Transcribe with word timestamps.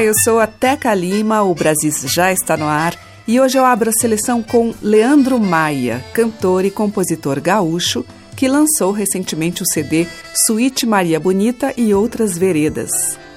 Olá, 0.00 0.06
eu 0.06 0.14
sou 0.14 0.40
a 0.40 0.46
Teca 0.46 0.94
Lima, 0.94 1.42
o 1.42 1.54
Brasil 1.54 1.92
já 2.06 2.32
está 2.32 2.56
no 2.56 2.64
ar 2.64 2.94
e 3.28 3.38
hoje 3.38 3.58
eu 3.58 3.66
abro 3.66 3.90
a 3.90 3.92
seleção 3.92 4.42
com 4.42 4.72
Leandro 4.80 5.38
Maia, 5.38 6.02
cantor 6.14 6.64
e 6.64 6.70
compositor 6.70 7.38
gaúcho, 7.38 8.02
que 8.34 8.48
lançou 8.48 8.92
recentemente 8.92 9.62
o 9.62 9.66
CD 9.66 10.06
Suíte 10.46 10.86
Maria 10.86 11.20
Bonita 11.20 11.74
e 11.76 11.92
Outras 11.92 12.38
Veredas. 12.38 12.90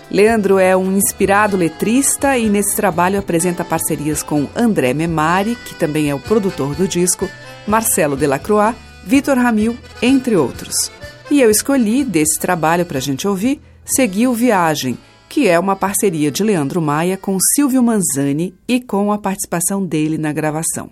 Leandro 0.09 0.57
é 0.57 0.76
um 0.76 0.95
inspirado 0.95 1.57
letrista 1.57 2.38
e 2.38 2.48
nesse 2.48 2.77
trabalho 2.77 3.20
apresenta 3.20 3.66
parcerias 3.66 4.23
com 4.23 4.48
André 4.55 4.93
Memari, 4.93 5.57
que 5.66 5.76
também 5.76 6.09
é 6.09 6.16
o 6.16 6.20
produtor 6.20 6.76
do 6.76 6.88
disco, 6.88 7.27
Marcelo 7.68 8.16
Delacroix, 8.16 8.73
Vitor 9.05 9.37
Ramil, 9.37 9.77
entre 10.02 10.37
outros. 10.37 10.90
E 11.30 11.41
eu 11.41 11.52
escolhi, 11.52 12.05
desse 12.05 12.40
trabalho 12.40 12.85
para 12.85 12.99
a 12.99 13.02
gente 13.02 13.27
ouvir, 13.27 13.59
Seguiu 13.85 14.34
Viagem, 14.34 14.98
que 15.34 15.48
é 15.48 15.57
uma 15.57 15.76
parceria 15.76 16.29
de 16.29 16.43
Leandro 16.43 16.79
Maia 16.79 17.17
com 17.17 17.39
Silvio 17.55 17.81
Manzani 17.81 18.53
e 18.67 18.79
com 18.79 19.12
a 19.12 19.17
participação 19.17 19.84
dele 19.84 20.15
na 20.15 20.31
gravação. 20.31 20.91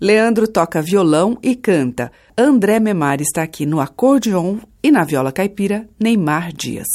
Leandro 0.00 0.48
toca 0.48 0.82
violão 0.82 1.38
e 1.40 1.54
canta. 1.54 2.10
André 2.36 2.80
Memari 2.80 3.22
está 3.22 3.44
aqui 3.44 3.64
no 3.64 3.78
acordeon 3.78 4.56
e 4.82 4.90
na 4.90 5.04
viola 5.04 5.30
caipira, 5.30 5.88
Neymar 6.00 6.52
Dias. 6.52 6.88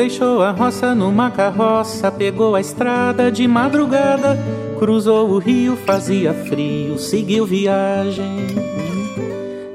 Deixou 0.00 0.42
a 0.42 0.50
roça 0.50 0.94
numa 0.94 1.30
carroça, 1.30 2.10
pegou 2.10 2.54
a 2.54 2.60
estrada 2.62 3.30
de 3.30 3.46
madrugada, 3.46 4.34
cruzou 4.78 5.28
o 5.28 5.36
rio, 5.36 5.76
fazia 5.76 6.32
frio, 6.32 6.98
seguiu 6.98 7.44
viagem. 7.44 8.46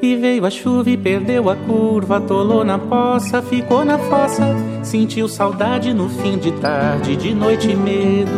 E 0.01 0.15
veio 0.15 0.43
a 0.43 0.49
chuva 0.49 0.89
e 0.89 0.97
perdeu 0.97 1.47
a 1.47 1.55
curva, 1.55 2.17
atolou 2.17 2.65
na 2.65 2.79
poça, 2.79 3.39
ficou 3.43 3.85
na 3.85 3.99
fossa, 3.99 4.47
sentiu 4.81 5.30
saudade 5.30 5.93
no 5.93 6.09
fim 6.09 6.39
de 6.39 6.52
tarde, 6.53 7.15
de 7.15 7.31
noite 7.31 7.69
e 7.69 7.75
medo. 7.75 8.31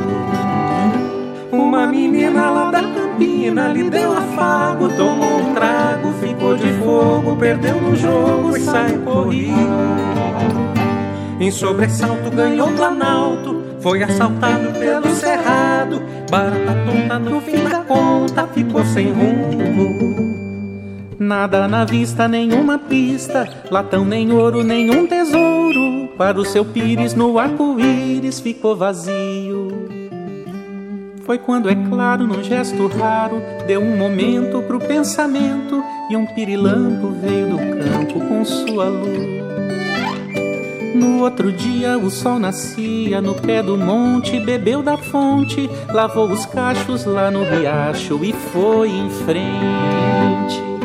Uma 1.50 1.88
menina 1.88 2.52
lá 2.52 2.70
da 2.70 2.84
campina 2.84 3.70
lhe 3.70 3.90
deu 3.90 4.12
afago, 4.12 4.90
tomou 4.90 5.38
um 5.38 5.54
trago, 5.54 6.12
ficou 6.20 6.54
de 6.54 6.70
fogo, 6.84 7.38
perdeu 7.38 7.82
no 7.82 7.96
jogo 7.96 8.58
e 8.58 8.60
saiu 8.60 9.04
corrido. 9.04 10.17
Em 11.40 11.52
sobressalto 11.52 12.32
ganhou 12.32 12.72
planalto, 12.72 13.64
foi 13.80 14.02
assaltado 14.02 14.72
pelo 14.80 15.08
cerrado. 15.14 16.02
Barata 16.32 16.76
tonta 16.86 17.20
no 17.20 17.40
fim 17.42 17.64
da 17.64 17.82
conta, 17.82 18.48
ficou 18.48 18.84
sem 18.86 19.12
rumo. 19.12 20.18
Nada 21.20 21.68
na 21.68 21.86
vista, 21.86 22.28
nenhuma 22.28 22.80
pista, 22.80 23.48
latão 23.70 24.04
nem 24.04 24.32
ouro, 24.32 24.64
nenhum 24.64 25.06
tesouro. 25.06 26.10
Para 26.18 26.40
o 26.40 26.46
seu 26.46 26.66
pires 26.66 27.14
no 27.14 27.38
arco-íris 27.38 28.40
ficou 28.40 28.76
vazio. 28.76 29.68
Foi 31.24 31.38
quando, 31.38 31.70
é 31.70 31.76
claro, 31.76 32.26
num 32.26 32.44
gesto 32.44 32.88
raro, 32.88 33.44
deu 33.68 33.82
um 33.82 33.96
momento 33.98 34.64
pro 34.64 34.80
pensamento 34.80 35.84
e 36.10 36.16
um 36.16 36.26
pirilampo 36.26 37.10
veio 37.22 37.48
do 37.50 37.58
campo 37.58 38.20
com 38.28 38.46
sua 38.46 38.86
luz. 38.86 39.57
No 40.96 41.22
outro 41.22 41.52
dia 41.52 41.98
o 41.98 42.10
sol 42.10 42.40
nascia 42.40 43.22
no 43.22 43.36
pé 43.36 43.62
do 43.62 43.78
monte, 43.78 44.40
bebeu 44.40 44.82
da 44.82 44.98
fonte, 44.98 45.70
lavou 45.94 46.30
os 46.32 46.46
cachos 46.46 47.06
lá 47.06 47.30
no 47.30 47.44
riacho 47.44 48.24
e 48.24 48.34
foi 48.34 48.90
em 48.90 49.10
frente. 49.10 50.77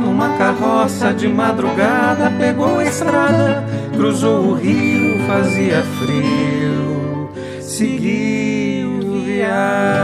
Numa 0.00 0.36
carroça 0.36 1.12
de 1.12 1.28
madrugada, 1.28 2.30
pegou 2.38 2.78
a 2.78 2.84
estrada, 2.84 3.64
cruzou 3.94 4.46
o 4.46 4.54
rio, 4.54 5.26
fazia 5.26 5.82
frio, 5.82 7.30
seguiu 7.60 9.00
viagem. 9.24 10.01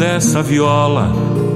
Dessa 0.00 0.42
viola 0.42 1.12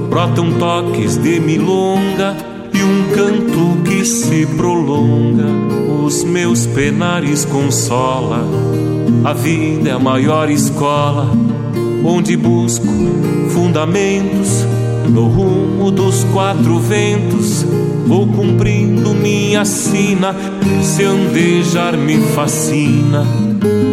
brotam 0.07 0.51
toques 0.59 1.17
de 1.17 1.39
milonga 1.39 2.37
e 2.71 2.83
um 2.83 3.09
canto 3.15 3.81
que 3.83 4.05
se 4.05 4.45
prolonga. 4.45 5.47
Os 6.05 6.23
meus 6.23 6.67
penares 6.67 7.43
consola. 7.43 8.45
A 9.23 9.33
vida 9.33 9.89
é 9.89 9.93
a 9.93 9.99
maior 9.99 10.51
escola. 10.51 11.27
onde 12.03 12.37
busco 12.37 12.85
fundamentos 13.49 14.63
no 15.09 15.27
rumo 15.27 15.89
dos 15.89 16.23
quatro 16.25 16.77
ventos. 16.77 17.65
Vou 18.05 18.27
cumprindo 18.27 19.15
minha 19.15 19.65
sina, 19.65 20.35
se 20.83 21.03
andejar 21.03 21.97
me 21.97 22.19
fascina, 22.35 23.25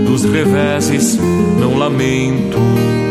dos 0.06 0.24
reveses 0.24 1.18
não 1.58 1.78
lamento. 1.78 3.01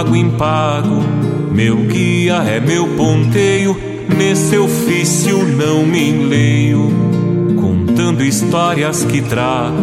Pago 0.00 0.16
em 0.16 0.30
pago, 0.30 1.02
meu 1.52 1.76
guia 1.76 2.36
é 2.36 2.58
meu 2.58 2.86
ponteio 2.96 3.90
Nesse 4.16 4.56
ofício 4.56 5.46
não 5.46 5.86
me 5.86 6.08
enleio, 6.08 6.90
contando 7.60 8.24
histórias 8.24 9.04
que 9.04 9.22
trago 9.22 9.76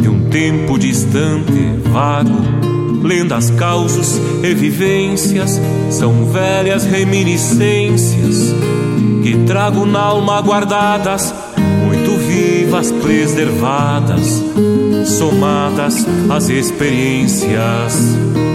de 0.00 0.08
um 0.08 0.28
tempo 0.28 0.78
distante, 0.78 1.52
vago. 1.90 2.56
Lendas, 3.02 3.50
causos 3.50 4.20
e 4.42 4.52
vivências 4.54 5.60
são 5.90 6.26
velhas 6.26 6.84
reminiscências 6.84 8.54
que 9.22 9.36
trago 9.46 9.86
na 9.86 10.00
alma 10.00 10.40
guardadas, 10.40 11.34
muito 11.86 12.18
vivas, 12.18 12.90
preservadas, 12.92 14.42
somadas 15.06 16.06
às 16.30 16.48
experiências. 16.48 18.45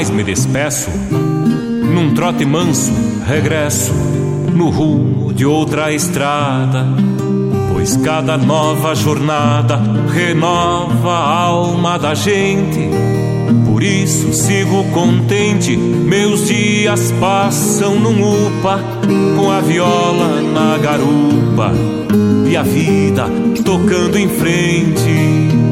Mais 0.00 0.08
me 0.08 0.24
despeço, 0.24 0.88
num 1.10 2.14
trote 2.14 2.46
manso 2.46 2.90
regresso 3.26 3.92
no 4.54 4.70
rumo 4.70 5.30
de 5.30 5.44
outra 5.44 5.92
estrada. 5.92 6.86
Pois 7.70 7.98
cada 7.98 8.38
nova 8.38 8.94
jornada 8.94 9.78
renova 10.10 11.10
a 11.10 11.40
alma 11.42 11.98
da 11.98 12.14
gente. 12.14 12.88
Por 13.66 13.82
isso 13.82 14.32
sigo 14.32 14.84
contente, 14.84 15.76
meus 15.76 16.46
dias 16.48 17.12
passam 17.20 18.00
num 18.00 18.46
upa, 18.46 18.80
com 19.36 19.50
a 19.50 19.60
viola 19.60 20.40
na 20.40 20.78
garupa 20.78 21.74
e 22.50 22.56
a 22.56 22.62
vida 22.62 23.26
tocando 23.62 24.18
em 24.18 24.30
frente. 24.30 25.69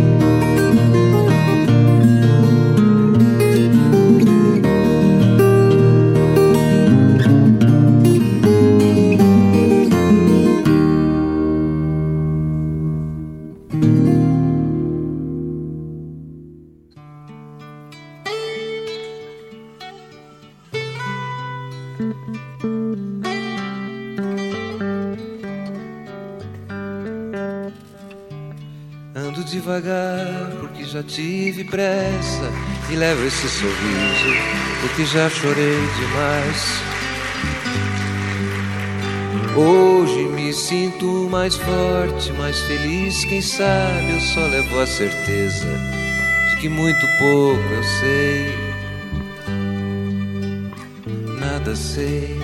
Levo 32.99 33.25
esse 33.25 33.49
sorriso 33.49 34.59
porque 34.81 35.05
já 35.05 35.31
chorei 35.31 35.79
demais. 36.01 36.83
Hoje 39.57 40.25
me 40.29 40.53
sinto 40.53 41.29
mais 41.31 41.55
forte, 41.55 42.33
mais 42.33 42.59
feliz. 42.61 43.25
Quem 43.25 43.41
sabe 43.41 44.15
eu 44.15 44.21
só 44.21 44.41
levo 44.41 44.81
a 44.81 44.87
certeza 44.87 45.69
de 46.51 46.57
que 46.57 46.69
muito 46.69 47.07
pouco 47.19 47.63
eu 47.73 47.83
sei, 48.01 48.55
nada 51.39 51.77
sei. 51.77 52.37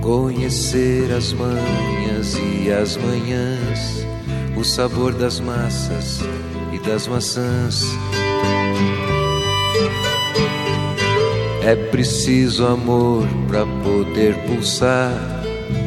Conhecer 0.00 1.12
as 1.12 1.32
manhas 1.32 2.38
e 2.38 2.70
as 2.70 2.96
manhãs 2.96 4.06
o 4.56 4.64
sabor 4.64 5.12
das 5.12 5.40
massas 5.40 6.22
das 6.86 7.06
maçãs. 7.08 7.84
É 11.62 11.74
preciso 11.74 12.64
amor 12.64 13.26
para 13.48 13.66
poder 13.82 14.34
pulsar, 14.46 15.12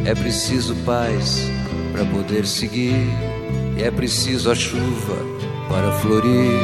é 0.05 0.13
preciso 0.13 0.75
paz 0.85 1.49
para 1.93 2.03
poder 2.05 2.45
seguir, 2.45 3.07
é 3.77 3.89
preciso 3.89 4.51
a 4.51 4.55
chuva 4.55 5.17
para 5.69 5.91
florir. 5.99 6.59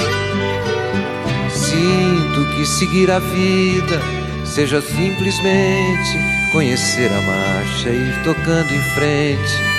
Sinto 1.49 2.55
que 2.55 2.65
seguir 2.65 3.09
a 3.09 3.19
vida 3.19 4.01
seja 4.45 4.81
simplesmente 4.81 6.19
conhecer 6.51 7.09
a 7.11 7.21
marcha 7.21 7.89
e 7.89 8.09
ir 8.09 8.23
tocando 8.23 8.73
em 8.73 8.81
frente 8.93 9.75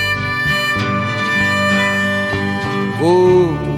Como 2.99 3.66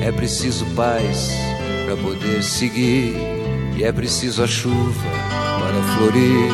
é 0.00 0.12
preciso 0.12 0.64
paz 0.76 1.30
para 1.84 1.96
poder 1.96 2.42
seguir, 2.42 3.16
e 3.76 3.84
é 3.84 3.92
preciso 3.92 4.42
a 4.42 4.46
chuva 4.46 5.08
para 5.60 5.82
florir. 5.96 6.52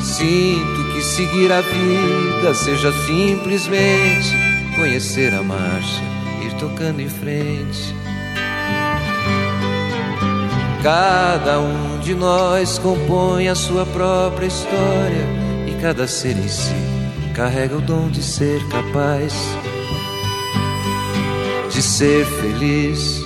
Sinto 0.00 0.92
que 0.92 1.02
seguir 1.02 1.52
a 1.52 1.60
vida 1.60 2.54
seja 2.54 2.92
simplesmente 3.06 4.32
conhecer 4.76 5.34
a 5.34 5.42
marcha, 5.42 6.02
ir 6.44 6.52
tocando 6.54 7.00
em 7.00 7.08
frente. 7.08 7.94
Cada 10.82 11.60
um 11.60 11.98
de 11.98 12.14
nós 12.14 12.78
compõe 12.78 13.48
a 13.48 13.54
sua 13.54 13.84
própria 13.84 14.46
história 14.46 15.26
e 15.66 15.76
cada 15.80 16.06
ser 16.06 16.36
em 16.36 16.48
si 16.48 16.74
carrega 17.34 17.76
o 17.76 17.80
dom 17.80 18.08
de 18.08 18.22
ser 18.22 18.60
capaz 18.68 19.34
de 21.78 21.84
ser 21.84 22.26
feliz, 22.26 23.24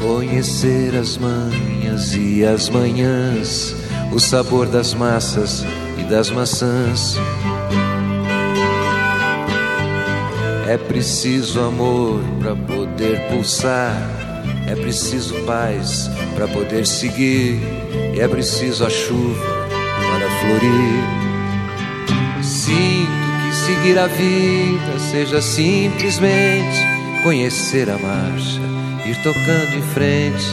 conhecer 0.00 0.94
as 0.94 1.18
manhas 1.18 2.14
e 2.14 2.44
as 2.44 2.68
manhãs, 2.68 3.74
o 4.12 4.20
sabor 4.20 4.68
das 4.68 4.94
massas 4.94 5.64
e 5.98 6.04
das 6.04 6.30
maçãs. 6.30 7.16
É 10.68 10.78
preciso 10.78 11.60
amor 11.60 12.22
para 12.38 12.54
poder 12.54 13.18
pulsar, 13.28 13.96
É 14.68 14.76
preciso 14.76 15.34
paz 15.44 16.08
para 16.36 16.46
poder 16.46 16.86
seguir, 16.86 17.60
e 18.14 18.20
é 18.20 18.28
preciso 18.28 18.86
a 18.86 18.90
chuva 18.90 19.68
para 19.98 20.30
florir. 20.40 21.21
Seguir 23.66 23.96
a 23.96 24.08
vida 24.08 24.98
seja 24.98 25.40
simplesmente 25.40 26.84
conhecer 27.22 27.88
a 27.88 27.96
marcha, 27.96 28.60
ir 29.06 29.16
tocando 29.22 29.76
em 29.76 29.82
frente. 29.82 30.44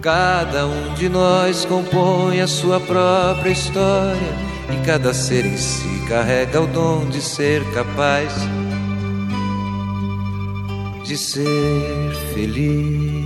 Cada 0.00 0.66
um 0.66 0.94
de 0.94 1.10
nós 1.10 1.66
compõe 1.66 2.40
a 2.40 2.46
sua 2.46 2.80
própria 2.80 3.50
história 3.50 4.34
e 4.70 4.86
cada 4.86 5.12
ser 5.12 5.44
em 5.44 5.58
si 5.58 6.06
carrega 6.08 6.62
o 6.62 6.66
dom 6.66 7.04
de 7.10 7.20
ser 7.20 7.62
capaz 7.74 8.32
de 11.04 11.18
ser 11.18 12.14
feliz. 12.32 13.21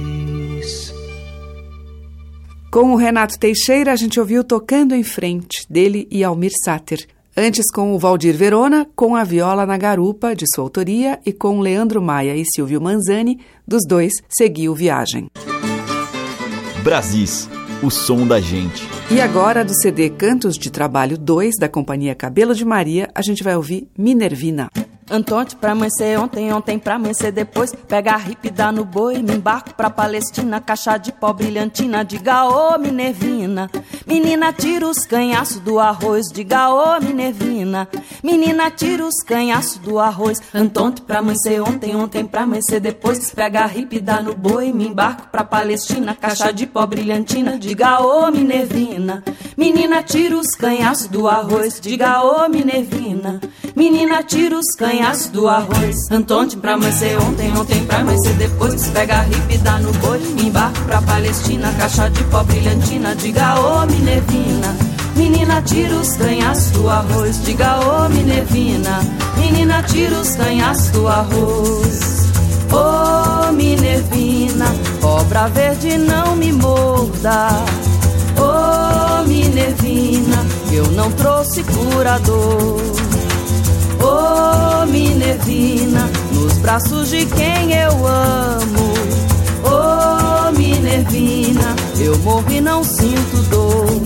Com 2.76 2.92
o 2.92 2.96
Renato 2.96 3.38
Teixeira, 3.38 3.90
a 3.90 3.96
gente 3.96 4.20
ouviu 4.20 4.44
Tocando 4.44 4.94
em 4.94 5.02
Frente, 5.02 5.64
dele 5.66 6.06
e 6.10 6.22
Almir 6.22 6.52
Sater. 6.62 7.06
Antes 7.34 7.72
com 7.72 7.94
o 7.94 7.98
Valdir 7.98 8.36
Verona, 8.36 8.86
com 8.94 9.16
a 9.16 9.24
Viola 9.24 9.64
na 9.64 9.78
Garupa, 9.78 10.36
de 10.36 10.44
sua 10.54 10.62
autoria, 10.62 11.18
e 11.24 11.32
com 11.32 11.60
Leandro 11.60 12.02
Maia 12.02 12.36
e 12.36 12.44
Silvio 12.44 12.78
Manzani, 12.78 13.40
dos 13.66 13.80
dois, 13.88 14.12
seguiu 14.28 14.74
Viagem. 14.74 15.30
Brasis, 16.84 17.48
o 17.82 17.90
som 17.90 18.26
da 18.26 18.42
gente. 18.42 18.86
E 19.10 19.22
agora, 19.22 19.64
do 19.64 19.74
CD 19.74 20.10
Cantos 20.10 20.58
de 20.58 20.70
Trabalho 20.70 21.16
2, 21.16 21.54
da 21.58 21.70
companhia 21.70 22.14
Cabelo 22.14 22.54
de 22.54 22.66
Maria, 22.66 23.08
a 23.14 23.22
gente 23.22 23.42
vai 23.42 23.56
ouvir 23.56 23.88
Minervina. 23.96 24.68
Antonte 25.08 25.54
pra 25.54 25.70
amanhecer 25.70 26.18
ontem, 26.18 26.52
ontem 26.52 26.80
pra 26.80 26.96
amanhecer 26.96 27.30
depois. 27.30 27.72
Pega 27.72 28.16
a 28.16 28.18
hip, 28.18 28.50
dá 28.50 28.72
no 28.72 28.84
boi, 28.84 29.22
me 29.22 29.34
embarco 29.34 29.72
pra 29.74 29.88
Palestina. 29.88 30.60
Caixa 30.60 30.98
de 30.98 31.12
pó 31.12 31.32
brilhantina, 31.32 32.04
diga 32.04 32.44
ô 32.44 32.76
Minervina. 32.76 33.70
Menina, 34.04 34.52
tira 34.52 34.84
os 34.84 35.06
canhaços 35.06 35.60
do 35.60 35.78
arroz, 35.78 36.26
diga 36.32 36.70
ô 36.70 37.00
Minervina. 37.00 37.88
Menina, 38.20 38.68
tira 38.68 39.06
os 39.06 39.22
canhaços 39.22 39.78
do 39.78 40.00
arroz. 40.00 40.42
Antonte 40.52 41.02
pra 41.02 41.20
amanhecer 41.20 41.60
ontem, 41.62 41.94
ontem 41.94 42.26
pra 42.26 42.42
amanhecer 42.42 42.80
depois. 42.80 43.30
Pega 43.30 43.64
a 43.64 43.72
hip, 43.72 44.00
dá 44.00 44.20
no 44.20 44.34
boi, 44.34 44.72
me 44.72 44.88
embarco 44.88 45.28
pra 45.30 45.44
Palestina. 45.44 46.16
Caixa 46.20 46.52
de 46.52 46.66
pó 46.66 46.84
brilhantina, 46.84 47.56
diga 47.56 48.00
ô 48.00 48.28
Minervina. 48.32 49.22
Menina, 49.56 50.02
tira 50.02 50.36
os 50.36 50.56
canhaços 50.56 51.06
do 51.06 51.28
arroz, 51.28 51.78
diga 51.80 52.24
ô 52.24 52.48
Minervina. 52.48 53.40
Menina, 53.76 54.22
tira 54.24 54.58
os 54.58 54.74
canhaços 54.76 54.95
canhaço 54.96 55.30
do 55.30 55.46
arroz. 55.46 56.10
Antonte 56.10 56.56
pra 56.56 56.74
amanhecer 56.74 57.18
ontem, 57.18 57.52
ontem 57.56 57.84
pra 57.84 57.98
amanhecer 57.98 58.32
depois. 58.34 58.86
Pega 58.88 59.20
a 59.20 59.28
hip, 59.28 59.58
dá 59.58 59.78
no 59.78 59.92
boi, 59.92 60.20
embarco 60.42 60.80
pra 60.84 61.02
Palestina. 61.02 61.72
Caixa 61.78 62.08
de 62.08 62.24
pó 62.24 62.42
brilhantina, 62.44 63.14
diga 63.14 63.60
ô 63.60 63.82
oh, 63.82 63.86
Minervina. 63.86 64.74
Menina, 65.14 65.62
tira 65.62 65.94
os 65.94 66.16
canhaços 66.16 66.70
do 66.70 66.88
arroz, 66.88 67.42
diga 67.44 67.78
ô 67.78 68.06
oh, 68.06 68.08
Minervina. 68.08 69.00
Menina, 69.36 69.82
tira 69.82 70.18
os 70.18 70.34
canhaços 70.34 70.90
do 70.90 71.06
arroz. 71.06 72.26
Ô 72.72 73.48
oh, 73.48 73.52
Minervina, 73.52 74.66
cobra 75.00 75.48
verde 75.48 75.98
não 75.98 76.36
me 76.36 76.52
morda. 76.52 77.48
Ô 78.38 79.20
oh, 79.20 79.28
Minervina, 79.28 80.46
eu 80.72 80.86
não 80.92 81.10
trouxe 81.12 81.62
curador. 81.64 83.05
Oh, 84.00 84.86
Minervina, 84.86 86.10
nos 86.32 86.54
braços 86.58 87.10
de 87.10 87.24
quem 87.26 87.72
eu 87.72 88.06
amo. 88.06 88.94
Oh, 89.64 90.52
Minervina, 90.56 91.74
eu 91.98 92.16
morro 92.18 92.50
e 92.50 92.60
não 92.60 92.84
sinto 92.84 93.36
dor. 93.50 94.02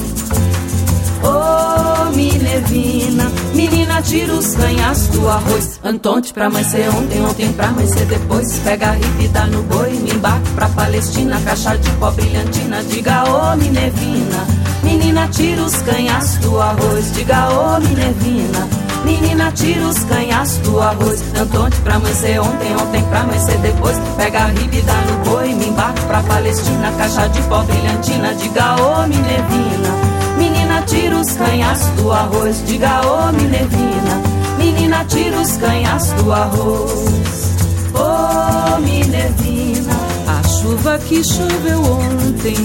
Oh, 1.23 2.11
Minervina, 2.15 3.31
menina, 3.55 4.01
tira 4.01 4.33
os 4.33 4.55
canhaços 4.55 5.09
do 5.09 5.29
arroz. 5.29 5.79
Antonte 5.85 6.33
pra 6.33 6.47
amanhecer 6.47 6.89
ontem, 6.89 7.23
ontem 7.23 7.53
pra 7.53 7.69
amanhecer 7.69 8.07
depois. 8.07 8.59
Pega 8.61 8.93
a 8.93 8.97
hip, 8.97 9.29
dá 9.29 9.47
no 9.47 9.63
boi, 9.65 9.91
me 9.91 10.13
embarque 10.13 10.51
pra 10.51 10.69
Palestina. 10.71 11.41
Caixa 11.45 11.77
de 11.77 11.91
pó 11.93 12.11
brilhantina, 12.11 12.83
diga 12.85 13.25
ô 13.25 13.53
oh, 13.53 13.57
Minervina. 13.57 14.47
Menina, 14.83 15.29
tira 15.29 15.63
os 15.63 15.77
canhaços 15.83 16.39
do 16.39 16.61
arroz, 16.61 17.13
diga 17.13 17.51
ô 17.51 17.77
oh, 17.77 17.81
Minervina. 17.81 18.90
Menina, 19.05 19.51
tira 19.53 19.87
os 19.87 19.99
canhaços 20.05 20.59
do 20.59 20.81
arroz. 20.81 21.23
Antonte 21.39 21.77
pra 21.81 21.97
amanhecer 21.97 22.41
ontem, 22.41 22.75
ontem 22.77 23.03
pra 23.05 23.21
amanhecer 23.21 23.59
depois. 23.59 23.97
Pega 24.17 24.41
a 24.41 24.47
riba 24.47 24.83
dá 24.85 25.01
no 25.03 25.31
boi, 25.31 25.55
me 25.55 25.69
embarco 25.69 26.01
pra 26.07 26.23
Palestina. 26.23 26.93
Caixa 26.99 27.29
de 27.29 27.41
pó 27.43 27.63
brilhantina, 27.63 28.35
diga 28.35 28.77
ô 28.77 29.07
Minervina. 29.07 30.11
Menina, 30.37 30.83
tira 30.83 31.19
os 31.19 31.33
canhaços 31.33 31.91
do 31.97 32.13
arroz, 32.13 32.63
diga 32.67 33.01
ô 33.07 33.33
Minervina. 33.33 34.23
Menina, 34.59 35.05
tira 35.07 35.41
os 35.41 35.57
canhaços 35.57 36.13
do 36.23 36.33
arroz. 36.33 37.51
Ô 37.95 38.77
oh, 38.77 38.81
Minervina, 38.81 39.95
a 40.27 40.49
chuva 40.49 40.99
que 40.99 41.23
choveu 41.25 41.81
ontem. 41.83 42.57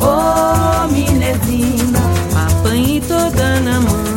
Ô 0.00 0.84
oh, 0.84 0.88
Minervina, 0.92 1.98
apanhe 2.34 3.00
toda 3.00 3.60
na 3.60 3.80
mão. 3.80 4.09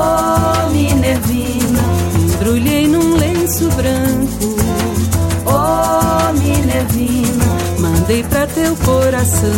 Oh, 0.00 0.70
Minervina, 0.70 1.82
embrulhei 2.16 2.86
num 2.86 3.16
lenço 3.16 3.68
branco. 3.70 4.56
Oh, 5.44 6.32
Minervina, 6.38 7.44
mandei 7.80 8.22
pra 8.22 8.46
teu 8.46 8.76
coração. 8.76 9.50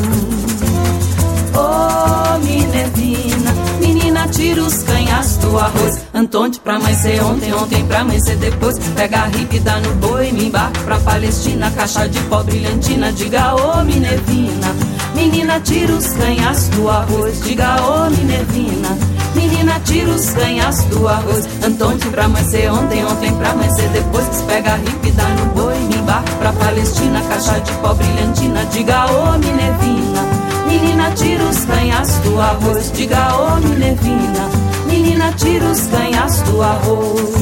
Oh, 1.54 2.38
Minervina, 2.38 3.52
menina, 3.80 4.26
tira 4.28 4.62
os 4.62 4.82
canhaços 4.82 5.36
do 5.36 5.58
arroz. 5.58 5.98
Antonte 6.14 6.58
pra 6.58 6.76
amanhecer 6.76 7.22
ontem, 7.22 7.52
ontem 7.52 7.84
pra 7.84 8.00
amanhecer 8.00 8.38
depois. 8.38 8.78
Pega 8.96 9.18
a 9.18 9.26
ripa 9.26 9.56
e 9.56 9.60
dá 9.60 9.78
no 9.78 9.94
boi, 9.96 10.32
me 10.32 10.46
embarco 10.46 10.78
pra 10.84 10.98
Palestina. 11.00 11.70
Caixa 11.70 12.08
de 12.08 12.18
pó 12.20 12.42
brilhantina, 12.42 13.12
diga 13.12 13.54
oh, 13.56 13.84
Minervina. 13.84 14.89
Menina, 15.20 15.60
tira 15.60 15.92
os 15.92 16.06
canhaços 16.06 16.68
do 16.70 16.88
arroz, 16.88 17.42
diga 17.42 17.76
ô 17.82 18.06
oh, 18.06 18.10
Minervina. 18.10 18.96
Menina, 19.34 19.78
tira 19.84 20.08
os 20.08 20.30
canhaços 20.30 20.86
do 20.86 21.06
arroz. 21.06 21.46
Antonte 21.62 22.06
pra 22.08 22.24
amanhecer 22.24 22.72
ontem, 22.72 23.04
ontem 23.04 23.30
pra 23.34 23.50
amanhecer 23.50 23.86
depois. 23.90 24.26
Pega 24.48 24.72
a 24.72 24.76
ripa 24.76 25.10
dá 25.14 25.28
no 25.28 25.46
boi, 25.52 25.78
me 25.78 25.96
embarco 25.96 26.30
pra 26.38 26.54
Palestina. 26.54 27.20
Caixa 27.28 27.60
de 27.60 27.70
pó 27.72 27.92
brilhantina, 27.92 28.64
diga 28.72 29.12
ô 29.12 29.34
oh, 29.34 29.38
Minervina. 29.38 30.22
Menina, 30.66 31.10
tira 31.10 31.44
os 31.44 31.64
canhaços 31.66 32.16
do 32.20 32.40
arroz, 32.40 32.90
diga 32.92 33.36
ô 33.36 33.56
oh, 33.56 33.68
Minervina. 33.68 34.48
Menina, 34.86 35.34
tira 35.36 35.66
os 35.66 35.82
canhaços 35.82 36.40
do 36.44 36.62
arroz. 36.62 37.34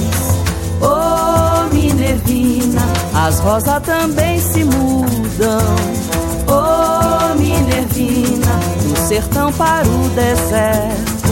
Ô 0.81 1.69
oh, 1.69 1.73
Minervina, 1.73 2.83
as 3.15 3.39
rosas 3.39 3.81
também 3.85 4.41
se 4.41 4.65
mudam. 4.65 5.98
Minervina, 7.69 8.59
do 8.83 8.97
sertão 8.97 9.53
para 9.53 9.87
o 9.87 10.09
deserto. 10.09 11.29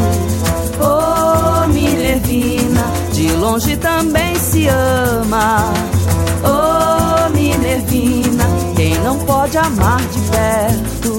Oh, 0.78 1.66
Minervina, 1.68 2.84
de 3.10 3.32
longe 3.32 3.74
também 3.78 4.34
se 4.36 4.68
ama. 4.68 5.72
Oh, 6.44 7.30
Minervina, 7.30 8.44
quem 8.76 8.98
não 9.00 9.18
pode 9.20 9.56
amar 9.56 9.98
de 9.98 10.20
perto. 10.30 11.18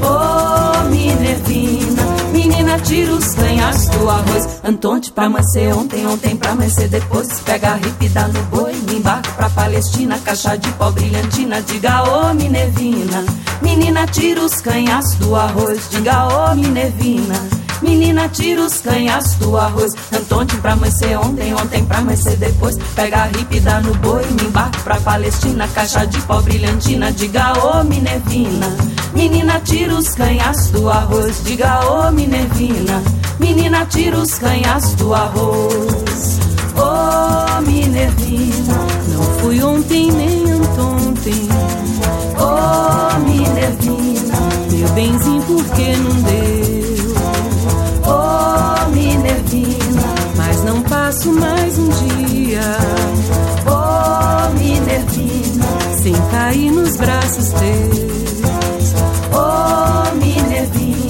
Oh, 0.00 0.88
Minervina, 0.88 2.02
menina, 2.32 2.78
tira 2.78 3.12
os 3.12 3.34
canhaços 3.34 3.88
do 3.88 4.08
arroz. 4.08 4.60
Antonte 4.62 5.10
pra 5.10 5.24
amanhecer 5.24 5.74
ontem, 5.74 6.06
ontem 6.06 6.36
pra 6.36 6.52
amanhecer 6.52 6.88
depois. 6.88 7.40
Pega 7.40 7.70
a 7.70 7.74
ripa 7.74 8.04
e 8.04 8.08
dá 8.08 8.28
no 8.28 8.40
boi, 8.44 8.74
me 8.86 8.98
embarco 8.98 9.32
pra 9.34 9.50
Palestina. 9.50 10.20
Caixa 10.24 10.56
de 10.56 10.70
pó 10.74 10.92
brilhantina, 10.92 11.60
diga 11.62 12.04
oh, 12.04 12.32
Minervina. 12.32 13.24
Menina, 13.62 14.06
tira 14.06 14.42
os 14.44 14.60
canhaços 14.60 15.14
do 15.16 15.36
arroz, 15.36 15.88
diga 15.90 16.26
ô 16.26 16.52
oh, 16.52 16.54
Minervina. 16.54 17.60
Menina, 17.82 18.28
tira 18.28 18.62
os 18.62 18.78
canhaços 18.78 19.34
do 19.34 19.56
arroz. 19.56 19.92
Antonte 20.12 20.56
pra 20.58 20.72
amanhecer 20.72 21.18
ontem, 21.18 21.54
ontem 21.54 21.84
pra 21.84 21.98
amanhecer 21.98 22.36
depois. 22.36 22.76
Pega 22.94 23.22
a 23.22 23.24
ripa 23.26 23.56
e 23.56 23.60
dá 23.60 23.80
no 23.80 23.94
boi, 23.94 24.24
me 24.26 24.44
embarco 24.44 24.80
pra 24.82 25.00
Palestina. 25.00 25.66
Caixa 25.68 26.06
de 26.06 26.20
pó 26.22 26.40
brilhantina, 26.40 27.10
diga 27.12 27.52
ô 27.58 27.80
oh, 27.80 27.84
Minervina. 27.84 28.76
Menina, 29.14 29.60
tira 29.60 29.94
os 29.94 30.10
canhaços 30.10 30.70
do 30.70 30.90
arroz, 30.90 31.42
diga 31.44 31.80
ô 31.86 32.08
oh, 32.08 32.12
Minervina. 32.12 33.02
Menina, 33.38 33.86
tira 33.86 34.18
os 34.18 34.34
canhaços 34.34 34.94
do 34.94 35.14
arroz. 35.14 36.38
Ô 36.76 37.58
oh, 37.58 37.60
Minervina, 37.62 38.74
não 39.08 39.22
fui 39.40 39.62
ontem 39.62 40.12
nem 40.12 40.52
anteontem. 40.52 41.59
Oh, 42.62 43.18
me 43.20 43.38
nervina, 43.38 44.38
meu 44.70 44.88
benzinho, 44.90 45.42
por 45.44 45.64
que 45.74 45.96
não 45.96 46.14
deu? 46.22 47.14
Oh, 48.06 48.90
me 48.90 49.16
nervina, 49.16 50.14
mas 50.36 50.62
não 50.64 50.82
passo 50.82 51.32
mais 51.32 51.78
um 51.78 51.88
dia. 51.88 52.60
Oh, 53.66 54.58
me 54.58 54.78
nervina, 54.80 55.66
sem 56.02 56.14
cair 56.30 56.70
nos 56.70 56.96
braços 56.96 57.48
teus. 57.48 58.94
Oh, 59.32 60.14
me 60.16 60.34
nervina 60.42 61.09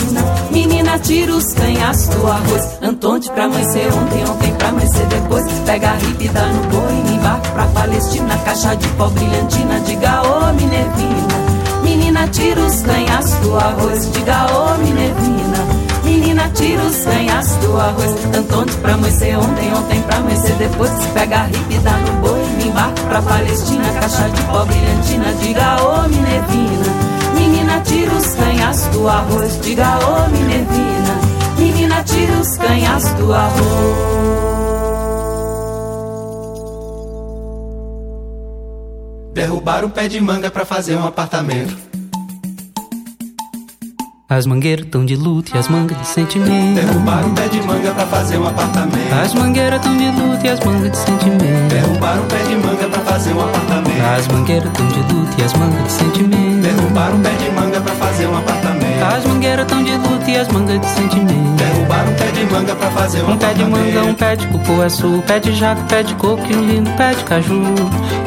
menina, 0.70 0.98
tira 1.00 1.34
os 1.34 1.52
canhas 1.52 2.08
do 2.08 2.26
arroz. 2.26 2.78
Antonte 2.80 3.30
pra 3.32 3.44
amanhecer 3.44 3.92
ontem, 3.92 4.24
ontem 4.24 4.54
pra 4.54 4.68
amanhecer 4.68 5.06
depois. 5.06 5.44
Pega 5.66 5.90
a 5.90 5.94
ripa 5.94 6.22
e 6.22 6.28
dá 6.28 6.46
no 6.46 6.62
boi, 6.70 6.92
me 7.04 7.16
embarca 7.16 7.50
pra 7.50 7.66
Palestina. 7.66 8.38
Caixa 8.38 8.76
de 8.76 8.88
pó 8.90 9.08
brilhantina, 9.08 9.80
diga, 9.80 10.22
oh, 10.22 10.52
Minervina. 10.52 11.40
Menina, 11.82 12.28
tira 12.28 12.60
os 12.60 12.82
canhas 12.82 13.30
do 13.42 13.56
arroz, 13.56 14.12
diga, 14.12 14.46
oh, 14.52 14.78
Minervina. 14.78 15.58
Menina, 16.04 16.50
tira 16.54 16.82
os 16.84 17.04
canhas 17.04 17.48
do 17.56 17.76
arroz. 17.78 18.14
Tanto 18.48 18.76
pra 18.78 18.94
amanhecer 18.94 19.36
ontem, 19.36 19.72
ontem 19.74 20.00
pra 20.02 20.16
amanhecer 20.18 20.54
depois. 20.54 20.90
Pega 21.12 21.40
a 21.40 21.42
ripa 21.44 21.74
e 21.74 21.78
dá 21.78 21.92
no 21.92 22.12
boi. 22.20 22.44
Me 22.56 22.68
embarca 22.68 23.02
pra 23.02 23.22
Palestina, 23.22 23.92
caixa 24.00 24.28
de 24.28 24.42
pó 24.44 24.64
brilhantina. 24.64 25.32
Diga, 25.42 25.82
ô 25.82 26.04
oh, 26.04 26.08
Minervina. 26.08 26.89
Canhas 28.70 28.86
do 28.92 29.08
arroz. 29.08 29.60
Diga, 29.62 29.98
ô 29.98 30.26
oh, 30.26 30.28
Minervina. 30.28 31.20
Menina, 31.58 32.04
tira 32.04 32.38
os 32.38 32.56
canhas 32.56 33.10
do 33.14 33.32
arroz. 33.32 33.60
Derrubar 39.32 39.84
o 39.84 39.90
pé 39.90 40.06
de 40.06 40.20
manga 40.20 40.52
pra 40.52 40.64
fazer 40.64 40.94
um 40.94 41.04
apartamento. 41.04 41.89
As 44.30 44.46
mangueiras 44.46 44.86
tão 44.88 45.04
de 45.04 45.16
luto 45.16 45.56
e 45.56 45.58
as 45.58 45.66
mangas 45.66 45.98
de 45.98 46.06
sentimento. 46.06 46.76
Derrubaram 46.76 47.30
um 47.30 47.34
pé 47.34 47.48
de 47.48 47.60
manga 47.62 47.92
pra 47.92 48.06
fazer 48.06 48.38
um 48.38 48.46
apartamento. 48.46 49.12
As 49.12 49.34
mangueiras 49.34 49.82
tão 49.82 49.96
de 49.96 50.06
luto 50.06 50.46
e 50.46 50.48
as 50.48 50.60
mangas 50.60 50.92
de 50.92 50.98
sentimento. 50.98 51.68
Derrubaram 51.68 52.22
um 52.22 52.26
pé 52.26 52.38
de 52.44 52.54
manga 52.54 52.88
pra 52.88 53.00
fazer 53.00 53.32
um 53.34 53.40
apartamento. 53.40 54.04
As 54.04 54.28
mangueiras 54.28 54.72
tão 54.72 54.86
de 54.86 55.00
luto 55.00 55.34
e 55.36 55.42
as 55.42 55.52
mangas 55.54 55.82
de 55.82 55.90
sentimento. 55.90 56.62
Derrubaram 56.62 57.16
um 57.16 57.22
pé 57.22 57.30
de 57.30 57.50
manga 57.50 57.80
pra 57.80 57.94
fazer 57.96 58.26
um 58.28 58.38
apartamento. 58.38 59.02
As 59.02 59.24
mangueiras 59.24 59.66
tão 59.66 59.82
de 59.82 59.96
luto 59.96 60.30
e 60.30 60.36
as 60.36 60.48
mangas 60.48 60.80
de 60.80 60.86
sentimento. 60.86 61.56
Derrubaram 61.56 62.10
um 62.10 62.14
pé 62.14 62.30
de 62.30 62.44
manga 62.52 62.76
pra 62.76 62.90
fazer 62.92 63.22
um, 63.24 63.32
um 63.32 63.36
pé 63.36 63.52
de 63.52 63.64
manga, 63.64 64.02
um 64.04 64.14
pé 64.14 64.36
de 64.36 64.46
cupuaçu, 64.46 65.06
um 65.08 65.20
pé 65.22 65.40
de 65.40 65.52
jaca, 65.56 65.82
pé 65.88 66.04
de 66.04 66.14
coco 66.14 66.42
e 66.48 66.54
um 66.54 66.66
lindo 66.66 66.90
pé 66.92 67.14
de 67.14 67.24
caju. 67.24 67.60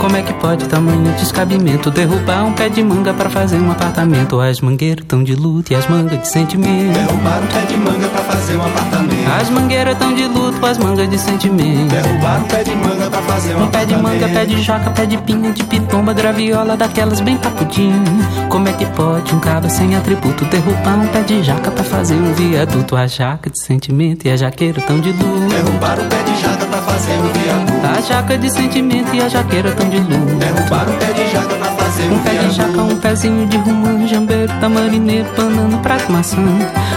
Como 0.02 0.18
é 0.18 0.22
que 0.22 0.33
pode 0.44 0.68
tamanho 0.68 1.14
descabimento? 1.14 1.90
Derrubar 1.90 2.46
um 2.46 2.52
pé 2.52 2.68
de 2.68 2.84
manga 2.84 3.14
pra 3.14 3.30
fazer 3.30 3.58
um 3.58 3.72
apartamento. 3.72 4.42
As 4.42 4.60
mangueiras 4.60 5.06
tão 5.08 5.24
de 5.24 5.34
luto 5.36 5.72
e 5.72 5.76
as 5.76 5.88
manga 5.88 6.18
de 6.18 6.28
sentimento. 6.28 6.94
Derrubaram 6.94 7.44
um 7.44 7.48
pé 7.48 7.62
de 7.62 7.78
manga 7.78 8.10
pra 8.10 8.22
fazer 8.24 8.58
um 8.58 8.66
apartamento. 8.66 9.32
As 9.42 9.50
mangueiras 9.50 9.98
tão 9.98 10.14
de 10.14 10.28
luto, 10.28 10.66
as 10.66 10.78
mangas 10.78 11.10
de 11.10 11.18
sentimento. 11.18 11.90
Derrubaram 11.90 12.44
um 12.44 12.48
pé 12.48 12.64
de 12.64 12.76
manga 12.76 13.10
pra 13.10 13.22
fazer 13.22 13.56
um, 13.56 13.64
um 13.64 13.68
pé 13.68 13.86
de 13.86 13.96
manga, 13.96 14.28
pé 14.28 14.46
de 14.46 14.62
jaca, 14.62 14.90
pé 14.90 15.06
de 15.06 15.18
pinha, 15.20 15.52
de 15.54 15.64
pitomba, 15.64 16.14
graviola, 16.14 16.76
daquelas 16.76 17.22
bem 17.22 17.38
papudinho. 17.38 18.04
Como 18.50 18.68
é 18.68 18.74
que 18.74 18.86
pode 18.88 19.34
um 19.34 19.40
cabo 19.40 19.70
sem 19.70 19.96
atributo 19.96 20.44
derrubar 20.46 21.00
um 21.00 21.08
pé 21.08 21.22
de 21.22 21.42
jaca 21.42 21.72
pra 21.72 21.86
fazer 21.86 22.16
um 22.16 22.34
viaduto? 22.34 22.98
A 22.98 23.08
jaca 23.08 23.50
de 23.50 23.64
sentimento 23.64 24.28
e 24.28 24.30
a 24.32 24.36
jaqueira 24.36 24.82
tão 24.82 25.00
de 25.00 25.14
luto. 25.14 25.48
Derrubaram 25.48 26.04
um 26.04 26.10
pé 26.10 26.22
de 26.24 26.42
jaca 26.42 26.63
pra 26.74 26.82
fazer 26.82 27.14
um 27.14 27.32
viaduto. 27.34 27.88
A 27.88 28.02
jaca 28.02 28.38
de 28.38 28.50
sentimento 28.50 29.14
e 29.14 29.22
a 29.22 29.30
jaqueira 29.30 29.72
tão 29.72 29.88
de 29.90 30.00
luto. 30.00 30.36
Derrubaram 30.36 30.92
um 30.92 30.98
pé 30.98 31.14
de 31.14 31.32
jaca 31.32 31.56
pra 31.56 31.66
fazer 31.66 31.83
um, 32.02 32.16
um 32.16 32.20
pé 32.20 32.36
de 32.36 32.50
jaca, 32.52 32.82
um 32.82 32.98
pezinho 32.98 33.46
de 33.48 33.58
rumã, 33.58 34.08
jambeiro, 34.08 34.52
tamarineiro, 34.60 35.28
banana, 35.36 35.78
prato, 35.78 36.12
maçã. 36.12 36.38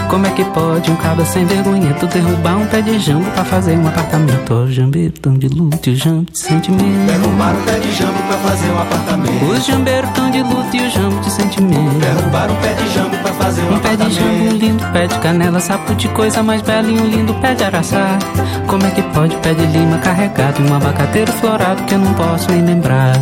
Como 0.09 0.25
é 0.25 0.29
que 0.31 0.43
pode 0.45 0.89
um 0.89 0.95
cabra 0.95 1.25
sem 1.25 1.45
vergonha 1.45 1.93
tu 1.95 2.07
derrubar 2.07 2.57
um 2.57 2.65
pé 2.65 2.81
de 2.81 2.97
jambo 2.99 3.29
pra 3.31 3.43
fazer 3.43 3.77
um 3.77 3.87
apartamento? 3.87 4.53
Ó, 4.53 4.63
oh, 4.63 4.67
jambeiro 4.67 5.13
tão 5.21 5.33
de 5.33 5.47
luto 5.47 5.89
e 5.89 5.93
o 5.93 5.95
jambo 5.95 6.31
de 6.31 6.39
sentimento. 6.39 7.05
Derrubaram 7.05 7.59
um 7.59 7.63
pé 7.63 7.79
de 7.79 7.93
jambo 7.93 8.17
pra 8.23 8.37
fazer 8.37 8.71
um 8.71 8.79
apartamento. 8.79 9.45
Os 9.45 9.65
jambeiros 9.65 10.09
tão 10.11 10.31
de 10.31 10.43
luto 10.43 10.75
e 10.75 10.81
o 10.81 10.89
jambo 10.89 11.19
de 11.19 11.31
sentimento. 11.31 11.99
Derrubaram 11.99 12.53
um 12.53 12.57
pé 12.57 12.73
de 12.73 12.93
jambo 12.93 13.17
pra 13.17 13.33
fazer 13.33 13.61
um, 13.61 13.71
um 13.71 13.75
apartamento. 13.75 13.99
pé 13.99 14.05
de 14.05 14.15
jambo, 14.15 14.43
um 14.43 14.57
lindo 14.57 14.83
pé 14.93 15.07
de 15.07 15.19
canela, 15.19 15.59
sapo 15.59 15.95
de 15.95 16.07
coisa 16.09 16.41
mais 16.41 16.61
bela 16.61 16.87
e 16.87 16.99
um 16.99 17.05
lindo 17.05 17.33
pé 17.35 17.53
de 17.53 17.63
araçá. 17.63 18.17
Como 18.65 18.85
é 18.85 18.91
que 18.91 19.01
pode 19.01 19.35
pé 19.37 19.53
de 19.53 19.65
lima 19.65 19.97
carregado 19.97 20.61
e 20.61 20.69
um 20.69 20.75
abacateiro 20.75 21.31
florado 21.33 21.83
que 21.83 21.93
eu 21.93 21.99
não 21.99 22.13
posso 22.13 22.49
nem 22.51 22.63
lembrar? 22.63 23.13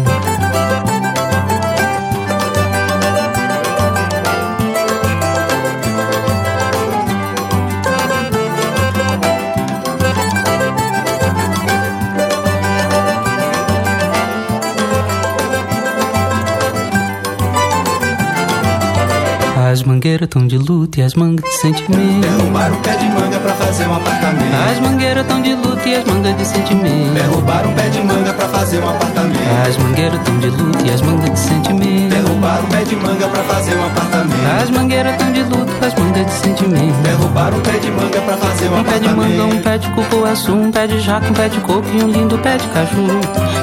Mangueiras 20.05 20.29
tão 20.29 20.45
de 20.45 20.57
luto 20.59 20.99
e 20.99 21.01
as 21.01 21.15
mangas 21.15 21.43
de 21.43 21.57
sentimento. 21.57 22.21
Derrubaram 22.21 22.75
um 22.77 22.81
pé 22.81 22.95
de 22.95 23.05
manga 23.05 23.39
pra 23.39 23.53
fazer 23.55 23.87
um 23.87 23.95
apartamento. 23.95 24.55
As 24.71 24.79
mangueiras 24.79 25.25
tão 25.25 25.41
de 25.41 25.55
luto 25.55 25.89
e 25.89 25.95
as 25.95 26.05
mangas 26.05 26.37
de 26.37 26.45
sentimento. 26.45 27.13
Derrubaram 27.15 27.71
um 27.71 27.73
pé 27.73 27.89
de 27.89 28.03
manga 28.03 28.33
pra 28.33 28.47
fazer 28.49 28.83
um 28.83 28.89
apartamento. 28.89 29.67
As 29.67 29.77
mangueiras 29.77 30.23
tão 30.23 30.37
de 30.37 30.49
luto 30.49 30.85
e 30.85 30.91
as 30.91 31.01
mangas 31.01 31.31
de 31.31 31.39
sentimento. 31.39 32.14
Derrubaram 32.25 32.63
um 32.63 32.69
pé 32.69 32.83
de 32.83 32.95
manga 32.95 33.27
pra 33.27 33.43
fazer 33.43 33.75
um 33.75 33.85
apartamento. 33.85 34.61
As 34.63 34.69
mangueiras 34.71 35.15
tão 35.17 35.31
de 35.31 35.43
luto 35.43 35.71
e 35.79 35.85
as 35.85 35.93
mangas 35.93 36.25
de 36.25 36.31
sentimento. 36.31 37.01
Derrubaram 37.03 37.57
um 37.57 37.61
pé 37.61 37.77
de 37.77 37.91
manga 37.91 38.21
pra 38.21 38.37
fazer 38.37 38.67
um, 38.67 38.71
um 38.71 38.79
apartamento. 38.79 38.85
pé 38.85 38.99
de 38.99 39.15
manga, 39.15 39.55
um 39.55 39.61
pé 39.61 39.77
de 39.77 39.89
cupuaçu, 39.89 40.53
um 40.53 40.71
pé 40.71 40.87
de 40.87 40.99
jaca, 41.01 41.27
um 41.29 41.33
pé 41.33 41.49
de 41.49 41.59
coco 41.59 41.87
e 41.93 42.03
um 42.03 42.07
lindo 42.07 42.37
pé 42.39 42.57
de 42.57 42.67
caju. 42.69 43.05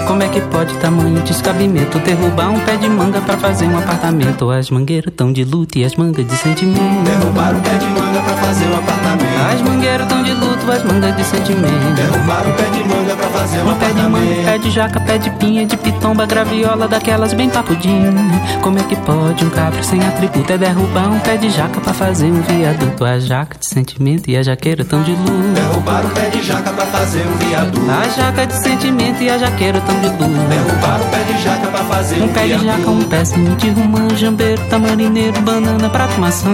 Como 0.06 0.22
é 0.22 0.28
que 0.28 0.40
pode 0.42 0.74
tamanho 0.78 1.20
descabimento 1.22 1.98
derrubar 1.98 2.50
um 2.50 2.60
pé 2.60 2.76
de 2.76 2.88
manga 2.88 3.20
pra 3.20 3.36
fazer 3.36 3.66
um 3.66 3.76
apartamento? 3.76 4.50
As 4.50 4.70
mangueiras 4.70 5.12
tão 5.16 5.32
de 5.32 5.44
luto 5.44 5.78
e 5.78 5.84
as 5.84 5.96
mangas 5.96 6.24
de 6.24 6.36
sentimento. 6.36 7.02
Derrubaram 7.04 7.58
um 7.58 7.62
pé 7.62 7.76
de 7.78 7.86
manga 7.86 8.20
pra 8.20 8.34
fazer 8.36 8.66
um 8.66 8.76
apartamento. 8.76 9.52
As 9.52 9.62
mangueiras 9.62 10.06
tão 10.08 10.22
de 10.22 10.32
luto, 10.34 10.70
as 10.70 10.84
mangas 10.84 11.16
de 11.16 11.24
sentimento. 11.24 11.94
Derrubaram 11.96 12.50
um 12.50 12.54
pé 12.54 12.64
de 12.64 12.84
manga 12.84 13.16
pra 13.16 13.28
fazer 13.28 13.58
um, 13.58 13.70
um 13.70 13.74
pé 13.74 13.88
de 13.88 14.02
manga, 14.02 14.42
pé 14.44 14.58
de 14.58 14.70
jaca, 14.70 15.00
pé 15.00 15.18
de 15.18 15.30
pinha, 15.32 15.66
de 15.66 15.76
pitomba, 15.76 16.26
graviola, 16.26 16.86
daquelas 16.86 17.32
bem 17.32 17.50
papudinho. 17.50 18.12
Como 18.60 18.78
é 18.78 18.82
que 18.82 18.96
pode 18.96 19.44
um 19.44 19.50
cabra 19.50 19.82
sem 19.82 20.00
atributo 20.04 20.52
é 20.52 20.58
derrubar 20.58 21.10
um 21.10 21.18
pé 21.20 21.36
de 21.36 21.50
jaca 21.50 21.80
pra 21.80 21.92
fazer 21.92 22.26
um 22.26 22.40
viaduto? 22.42 23.04
A 23.04 23.18
jaca 23.18 23.58
de 23.58 23.66
sentimento 23.66 24.28
e 24.30 24.36
a 24.36 24.42
jaqueira 24.42 24.84
tão 24.84 25.02
de 25.02 25.12
luz. 25.12 25.54
Derrubaram 25.54 26.08
um 26.08 26.12
pé 26.12 26.30
de 26.30 26.42
jaca 26.42 26.70
pra 26.70 26.86
fazer 26.86 27.26
um 27.26 27.36
viaduto. 27.38 27.90
A 27.90 28.08
jaca 28.08 28.46
de 28.46 28.54
sentimento 28.54 29.22
e 29.22 29.30
a 29.30 29.38
jaqueira 29.38 29.80
tão 29.80 29.98
de 30.00 30.06
luz. 30.06 30.48
Derrubaram 30.48 31.04
um 31.04 31.10
pé 31.10 31.22
de 31.24 31.42
jaca 31.42 31.66
pra 31.68 31.84
fazer 31.84 32.20
um, 32.20 32.24
um 32.24 32.28
pé 32.28 32.46
de 32.46 32.64
jaca, 32.64 32.90
um 32.90 33.02
pezinho 33.04 33.56
de 33.56 33.70
romã, 33.70 34.08
jambeiro, 34.16 34.62
tamarineiro, 34.68 35.40
banana, 35.42 35.88
prato, 35.88 36.20
maçã. 36.20 36.52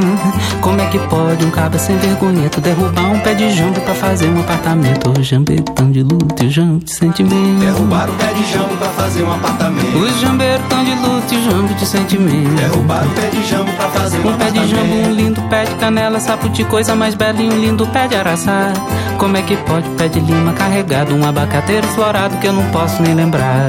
Como 0.60 0.80
é 0.80 0.86
que 0.86 0.98
pode 0.98 1.44
um 1.44 1.50
cabra 1.50 1.78
sem 1.78 1.96
vergonha 1.98 2.48
tu 2.48 2.60
derrubar 2.60 3.12
um 3.12 3.18
pé 3.20 3.34
de 3.34 3.50
jambo 3.50 3.80
pra 3.80 3.94
fazer 3.94 4.28
um 4.28 4.40
apartamento? 4.40 5.10
O 5.10 5.22
jambeiro 5.22 5.64
tão 5.74 5.90
de 5.90 6.02
luto 6.02 6.42
e 6.42 6.46
o 6.46 6.50
jambo 6.50 6.84
de 6.84 6.92
sentimento. 6.92 7.60
Derrubaram 7.60 8.12
um 8.12 8.16
pé 8.16 8.32
de 8.32 8.52
jambo 8.52 8.76
pra 8.76 8.88
fazer 8.88 9.22
um 9.22 9.32
apartamento. 9.32 9.98
Os 9.98 10.20
jambeiros 10.20 10.66
tão 10.68 10.84
de 10.84 10.94
luto 10.94 11.34
e 11.34 11.36
o 11.36 11.42
jambo 11.50 11.74
de 11.74 11.86
sentimento. 11.88 12.54
Derrubaram 12.54 13.08
um 13.08 13.14
pé 13.14 13.28
de 13.28 13.44
jambo 13.44 13.72
pra 13.72 13.88
fazer 13.88 14.18
um, 14.18 14.28
um 14.28 14.36
pé 14.36 14.50
de 14.50 14.68
jambo, 14.68 14.94
um 14.94 15.12
lindo 15.12 15.42
pé 15.42 15.64
de 15.64 15.74
canela, 15.76 16.20
sapo 16.20 16.48
de 16.50 16.64
coisa 16.64 16.94
mais 16.94 17.14
bela 17.14 17.40
e 17.40 17.48
um 17.48 17.58
lindo 17.58 17.86
pé 17.88 18.06
de 18.06 18.14
araçá. 18.14 18.72
Como 19.18 19.36
é 19.36 19.42
que 19.42 19.56
pode 19.56 19.88
pé 19.90 20.08
de 20.08 20.20
lima 20.20 20.52
carregado, 20.52 21.14
um 21.14 21.26
abacateiro 21.26 21.86
florado 21.88 22.36
que 22.36 22.46
eu 22.46 22.52
não 22.52 22.64
posso 22.70 23.02
nem 23.02 23.14
lembrar? 23.14 23.66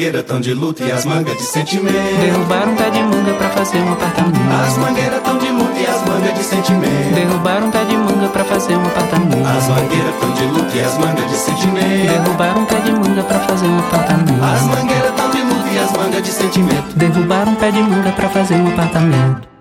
Mangueiras 0.00 0.24
tão 0.24 0.40
de 0.40 0.54
luto 0.54 0.82
e 0.82 0.90
as 0.90 1.04
mangas 1.04 1.36
de 1.36 1.42
sentimento. 1.42 1.92
Derrubaram 1.92 2.72
um 2.72 2.76
pé 2.76 2.88
de 2.88 3.02
manga 3.02 3.34
pra 3.34 3.50
fazer 3.50 3.78
um 3.82 3.92
apartamento. 3.92 4.40
As 4.64 4.78
mangueiras 4.78 5.22
tão 5.22 5.38
de 5.38 5.48
luto 5.50 5.76
e 5.76 5.86
as 5.86 6.08
mangas 6.08 6.34
de 6.38 6.44
sentimento. 6.44 7.14
Derrubaram 7.14 7.66
um 7.66 7.70
pé 7.70 7.84
de 7.84 7.96
manga 7.98 8.28
pra 8.28 8.44
fazer 8.44 8.76
um 8.76 8.86
apartamento. 8.86 9.46
As 9.46 9.68
mangueiras 9.68 10.14
tão 10.18 10.32
de 10.32 10.44
luto 10.44 10.74
e 10.74 10.80
as 10.80 10.98
mangas 10.98 11.30
de 11.30 11.36
sentimento. 11.36 12.12
Derrubaram 12.12 12.62
um 12.62 12.64
pé 12.64 12.80
de 12.80 12.92
manga 12.92 13.22
pra 13.24 13.40
fazer 13.40 13.66
um 13.66 13.78
apartamento. 13.78 14.42
As 14.42 14.62
mangueiras 14.62 15.14
tão 15.14 15.30
de 15.30 15.42
luto 15.42 15.68
e 15.68 15.78
as 15.78 15.92
mangas 15.92 16.22
de 16.22 16.30
sentimento. 16.30 16.96
Derrubaram 16.96 17.52
um 17.52 17.56
pé 17.56 17.70
de 17.70 17.82
manga 17.82 18.12
pra 18.12 18.28
fazer 18.30 18.54
um 18.54 18.68
apartamento. 18.68 19.59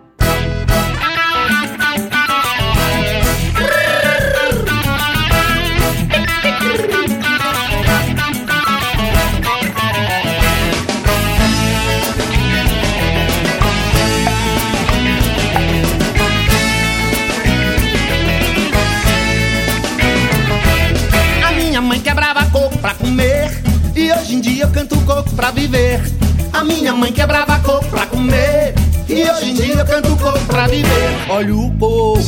Eu 29.79 29.85
canto 29.85 30.15
coco 30.17 30.39
pra 30.45 30.67
viver. 30.67 31.09
Olha 31.29 31.55
o 31.55 31.71
povo, 31.71 32.21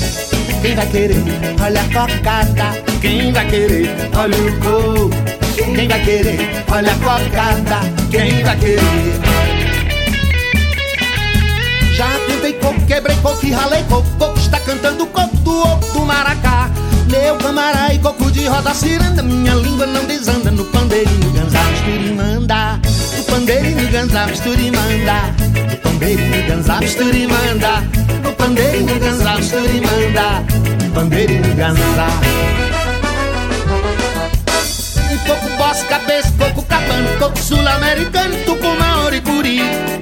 quem 0.61 0.73
vai 0.73 0.87
querer? 0.87 1.23
Olha 1.61 1.81
a 1.81 1.83
cocada, 1.85 2.83
quem 3.01 3.31
vai 3.33 3.47
querer? 3.47 3.89
Olha 4.15 4.37
o 4.37 4.59
coco, 4.59 5.09
quem 5.55 5.87
vai 5.87 6.03
querer? 6.03 6.63
Olha 6.71 6.91
a 6.91 6.95
cocada, 6.95 7.79
quem 8.09 8.43
vai 8.43 8.57
querer? 8.57 8.81
Já 11.93 12.07
cantei 12.27 12.53
coco, 12.53 12.81
quebrei 12.85 13.17
coco 13.17 13.45
e 13.45 13.51
ralei 13.51 13.83
coco. 13.83 14.07
Coco 14.17 14.39
está 14.39 14.59
cantando 14.61 15.05
coco 15.07 15.35
do 15.37 15.59
oco 15.59 15.93
do 15.93 16.05
maracá. 16.05 16.69
Meu 17.09 17.35
camará 17.35 17.93
e 17.93 17.99
coco 17.99 18.31
de 18.31 18.45
roda 18.47 18.73
ciranda. 18.73 19.21
Minha 19.21 19.55
língua 19.55 19.85
não 19.85 20.05
desanda 20.05 20.51
no 20.51 20.63
pandeirinho 20.65 21.29
ganzá, 21.31 21.61
misturimanda. 21.63 22.79
No 23.17 23.23
pandeirinho 23.25 23.91
ganzá, 23.91 24.25
misturimanda. 24.27 25.40
Pandeirinho 26.01 26.41
ganzá, 26.47 26.79
misturimanda. 26.79 27.83
No 28.23 28.33
pandeirinho 28.33 28.99
misturimanda. 29.37 30.43
No 30.83 30.89
pandeirinho 30.95 31.55
ganzá. 31.55 32.07
Um 35.11 35.17
coco 35.19 35.47
boss, 35.57 35.83
cabeça, 35.83 36.33
coco 36.39 36.63
cabano, 36.63 37.07
coco 37.19 37.37
sul-americano, 37.37 38.35
tucumã, 38.47 39.03
oricuri. 39.05 39.59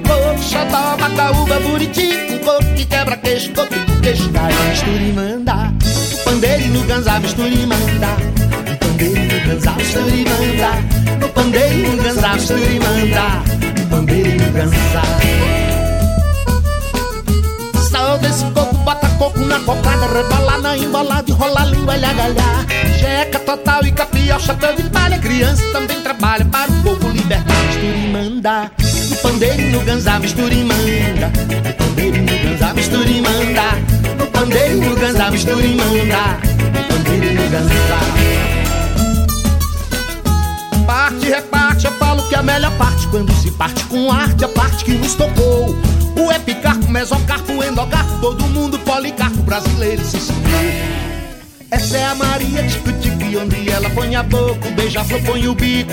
Coco, 0.08 0.42
xodó, 0.42 0.96
macaúba, 0.96 1.60
buriti. 1.60 2.14
Um 2.32 2.38
coco 2.38 2.64
que 2.74 2.86
quebra 2.86 3.18
queixo, 3.18 3.52
coco 3.52 3.74
do 3.74 4.00
queixo, 4.00 4.30
cai, 4.30 4.54
misturimanda. 4.70 5.54
No 5.54 6.18
pandeiro 6.24 6.64
e 6.64 6.68
misturimanda. 7.20 8.16
No 11.20 11.28
pandeiro 11.28 11.74
e 11.74 11.90
no 11.94 12.02
ganzá, 12.02 12.32
misturimanda. 12.32 13.42
No 13.80 14.48
pandeiro 14.48 15.69
Sal 18.10 18.18
desse 18.18 18.44
coco, 18.46 18.74
bota 18.78 19.08
coco 19.10 19.38
na 19.38 19.60
cocada, 19.60 20.08
rebolar 20.08 20.60
na 20.60 20.76
embolada, 20.76 21.30
enrolar 21.30 21.62
a 21.62 21.66
língua 21.66 21.96
e 21.96 22.04
agalhar. 22.04 22.66
Jeca 22.98 23.38
total 23.38 23.86
e 23.86 23.92
capial, 23.92 24.40
chapéu 24.40 24.74
de 24.74 24.82
palha. 24.90 25.16
Criança 25.16 25.62
também 25.72 26.00
trabalha 26.00 26.44
para 26.44 26.72
o 26.72 26.82
povo 26.82 27.08
libertar. 27.08 27.54
Misturimanda, 27.68 28.72
no 29.10 29.16
pandeiro 29.16 29.62
e 29.62 29.70
no 29.70 29.80
ganzá, 29.82 30.18
misturimanda. 30.18 31.30
No 31.64 31.74
pandeiro 31.74 32.16
e 32.16 32.20
no 32.20 32.50
ganzá, 32.50 32.74
misturimanda. 32.74 33.62
No 34.18 34.26
pandeiro 34.26 34.72
e 34.72 34.88
no 34.88 34.96
ganzá, 34.96 35.30
misturimanda. 35.30 36.40
No 36.74 36.82
pandeiro 36.88 37.26
e 37.26 37.34
no 37.34 37.48
ganzá. 37.48 38.19
A 42.40 42.42
melhor 42.42 42.72
parte 42.76 43.06
Quando 43.08 43.32
se 43.34 43.50
parte 43.52 43.84
com 43.84 44.10
arte, 44.10 44.44
a 44.44 44.48
parte 44.48 44.84
que 44.84 44.92
nos 44.92 45.14
tocou. 45.14 45.76
O 46.16 46.32
epicarpo, 46.32 46.90
mesocarpo, 46.90 47.62
endocarpo 47.62 48.18
Todo 48.20 48.44
mundo 48.48 48.78
policarpo, 48.80 49.42
brasileiro 49.42 50.04
se 50.04 50.16
ensinou 50.16 50.42
Essa 51.70 51.98
é 51.98 52.04
a 52.04 52.14
Maria 52.14 52.66
Tico-Tico 52.66 53.40
Onde 53.40 53.70
ela 53.70 53.88
põe 53.90 54.16
a 54.16 54.22
boca, 54.22 54.68
o 54.68 54.72
beija-flor 54.72 55.22
põe 55.22 55.48
o 55.48 55.54
bico. 55.54 55.92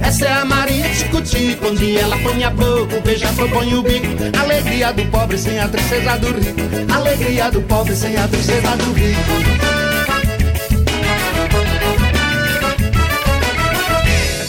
Essa 0.00 0.24
é 0.24 0.32
a 0.32 0.44
Maria 0.44 0.88
Tico-Tico 0.90 1.68
Onde 1.68 1.96
ela 1.96 2.16
põe 2.18 2.42
a 2.42 2.50
boca, 2.50 2.96
o 2.96 3.00
beija-flor 3.02 3.50
põe 3.50 3.74
o 3.74 3.82
bico. 3.82 4.06
Alegria 4.40 4.92
do 4.92 5.04
pobre 5.06 5.38
sem 5.38 5.58
a 5.58 5.68
tristeza 5.68 6.18
do 6.18 6.28
rico. 6.28 6.92
Alegria 6.94 7.50
do 7.50 7.60
pobre 7.62 7.94
sem 7.94 8.16
a 8.16 8.26
tristeza 8.26 8.76
do 8.76 8.92
rico 8.92 9.77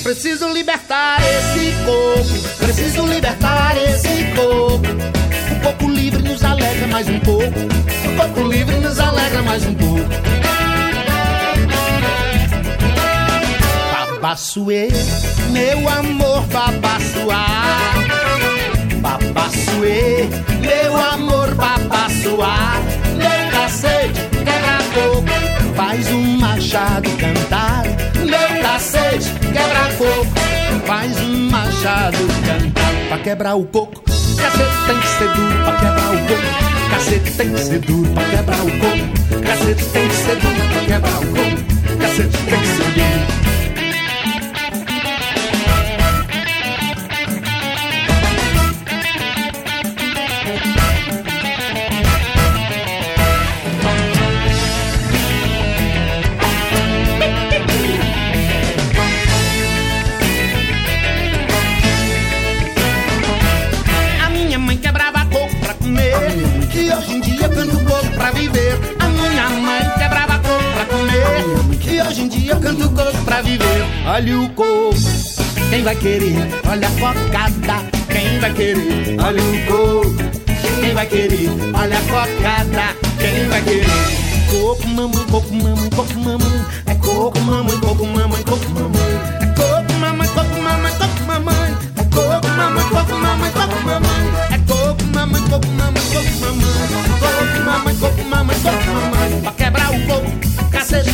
Preciso 0.09 0.51
libertar 0.51 1.21
esse 1.21 1.71
corpo, 1.85 2.57
preciso 2.57 3.05
libertar 3.05 3.77
esse 3.77 4.23
corpo. 4.35 4.87
Um 5.51 5.59
pouco 5.59 5.87
livre 5.87 6.23
nos 6.23 6.43
alegra 6.43 6.87
mais 6.87 7.07
um 7.07 7.19
pouco, 7.19 7.45
um 7.45 8.15
pouco 8.17 8.41
livre 8.49 8.75
nos 8.77 8.99
alegra 8.99 9.43
mais 9.43 9.63
um 9.67 9.73
pouco. 9.75 10.09
Babassuê, 13.91 14.87
meu 15.51 15.87
amor, 15.87 16.41
babassuá. 16.47 17.45
Babassuê, 19.01 20.27
meu 20.59 20.97
amor, 20.97 21.53
babassuá. 21.53 22.81
Meu 23.15 23.51
cacete, 23.51 24.21
quebra 24.43 24.79
coco, 24.91 25.75
faz 25.75 26.07
um 26.09 26.37
machado 26.39 27.07
cantar. 27.11 27.98
Cacete, 28.61 29.29
quebra 29.53 29.93
coco, 29.97 30.85
faz 30.85 31.19
um 31.21 31.49
machado 31.49 32.17
cantar. 32.45 32.91
Pra 33.07 33.17
quebrar 33.19 33.55
o 33.55 33.65
coco, 33.65 34.01
cacete 34.01 34.85
tem 34.87 34.99
que 34.99 35.07
ser 35.07 35.29
duro. 35.33 35.63
Pra 35.63 35.73
quebrar 35.73 36.13
o 36.13 36.19
coco, 36.27 36.89
cacete 36.89 37.31
tem 37.31 37.53
que 37.53 37.59
ser 37.59 37.79
duro. 37.79 38.09
Pra 38.13 38.23
quebrar 38.25 38.59
o 38.59 38.71
coco, 38.79 39.41
cacete 39.45 39.85
tem 39.85 40.07
que 40.07 40.13
ser 40.15 40.35
duro. 40.35 40.55
Pra 40.73 40.81
quebrar 40.85 41.19
o 41.19 41.25
coco, 41.25 41.99
cacete 41.99 42.37
tem 42.37 42.59
que 42.59 42.67
ser 42.67 42.91
duro. 42.93 43.38
Hoje 72.19 72.23
em 72.23 72.27
dia 72.27 72.51
eu 72.51 72.59
canto 72.59 72.89
coco 72.89 73.23
pra 73.23 73.41
viver. 73.41 73.85
Olha 74.05 74.39
o 74.39 74.49
coco, 74.49 74.95
quem 75.69 75.83
vai 75.83 75.95
querer? 75.95 76.35
Olha 76.69 76.87
a 76.87 76.91
cocada, 76.91 77.83
quem 78.09 78.39
vai 78.39 78.53
querer? 78.53 79.17
Olha 79.19 79.41
o 79.41 79.65
coco, 79.65 80.15
quem 80.81 80.93
vai 80.93 81.05
querer? 81.05 81.49
Olha 81.73 81.97
a 81.97 82.01
cocada, 82.01 82.95
quem 83.19 83.47
vai 83.47 83.61
querer? 83.61 83.85
Coco, 84.49 84.87
mamãe, 84.87 85.25
coco, 85.31 85.53
mamãe, 85.53 85.89
coco, 85.91 86.19
mamãe. 86.19 86.65
É 86.87 86.95
coco, 86.95 87.39
mamãe, 87.39 87.79
coco, 87.79 88.05
mamãe, 88.05 88.43
coco, 88.43 88.69
mamãe. 88.69 89.19
É 89.41 89.45
coco, 89.55 89.93
mamãe, 89.99 90.27
coco, 90.27 90.61
mamãe, 90.61 90.91
coco, 90.93 91.23
mamãe. 91.25 91.77
É 91.95 92.03
coco, 92.03 92.47
mamãe, 92.57 92.83
coco, 92.89 93.15
mamãe, 93.15 93.51
coco, 93.51 93.79
mamãe. 93.85 94.29
É 94.51 94.57
coco, 94.67 95.03
mamãe, 95.13 95.41
coco, 95.43 95.67
mamãe, 95.67 96.03
coco, 96.11 96.33
mamãe. 96.41 96.69
Coco, 97.19 97.59
mamãe, 97.65 97.95
coco, 97.95 98.23
mamãe, 98.23 98.59
coco, 98.59 98.85
mamãe. 98.87 99.41
Pra 99.41 99.51
cacete 99.53 99.78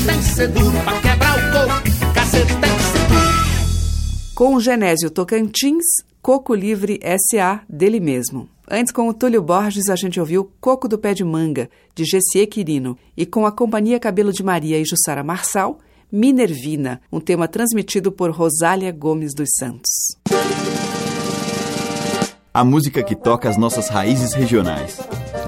tem 0.06 0.18
que 0.20 0.26
ser 0.26 0.48
duro. 0.50 0.78
Pra 0.84 1.02
quebrar 1.02 1.38
o 1.38 1.52
coco, 1.52 2.14
cacete 2.14 2.54
tem 2.54 2.76
que 2.76 2.84
ser 2.84 3.08
duro. 3.08 4.36
Com 4.36 4.56
o 4.56 4.60
Genésio 4.60 5.10
Tocantins, 5.10 5.86
Coco 6.22 6.54
Livre 6.54 7.00
S.A. 7.02 7.62
dele 7.68 8.00
mesmo. 8.00 8.50
Antes, 8.70 8.92
com 8.92 9.08
o 9.08 9.14
Túlio 9.14 9.42
Borges, 9.42 9.90
a 9.90 9.96
gente 9.96 10.20
ouviu 10.20 10.52
Coco 10.60 10.88
do 10.88 10.98
Pé 10.98 11.14
de 11.14 11.24
Manga, 11.24 11.70
de 11.94 12.04
Gessie 12.04 12.48
Quirino. 12.48 12.98
E 13.16 13.26
com 13.26 13.46
a 13.46 13.52
Companhia 13.52 14.00
Cabelo 14.00 14.34
de 14.34 14.44
Maria 14.44 14.80
e 14.80 14.86
Jussara 14.86 15.24
Marçal, 15.24 15.80
Minervina, 16.12 17.02
um 17.12 17.20
tema 17.20 17.48
transmitido 17.48 18.12
por 18.12 18.32
Rosália 18.32 18.92
Gomes 18.92 19.34
dos 19.36 19.50
Santos. 19.58 20.18
A 22.54 22.64
música 22.64 23.04
que 23.04 23.16
toca 23.16 23.50
as 23.50 23.58
nossas 23.58 23.90
raízes 23.90 24.34
regionais. 24.34 25.00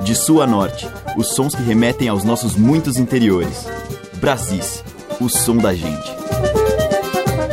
De 0.04 0.13
sul 0.13 0.41
a 0.41 0.48
norte, 0.48 0.88
os 1.17 1.30
sons 1.30 1.56
que 1.56 1.62
remetem 1.63 2.08
aos 2.08 2.24
nossos 2.24 2.56
muitos 2.56 2.98
interiores. 2.98 3.65
Brasis, 4.20 4.84
o 5.22 5.30
som 5.30 5.58
da 5.58 5.76
gente. 5.76 6.12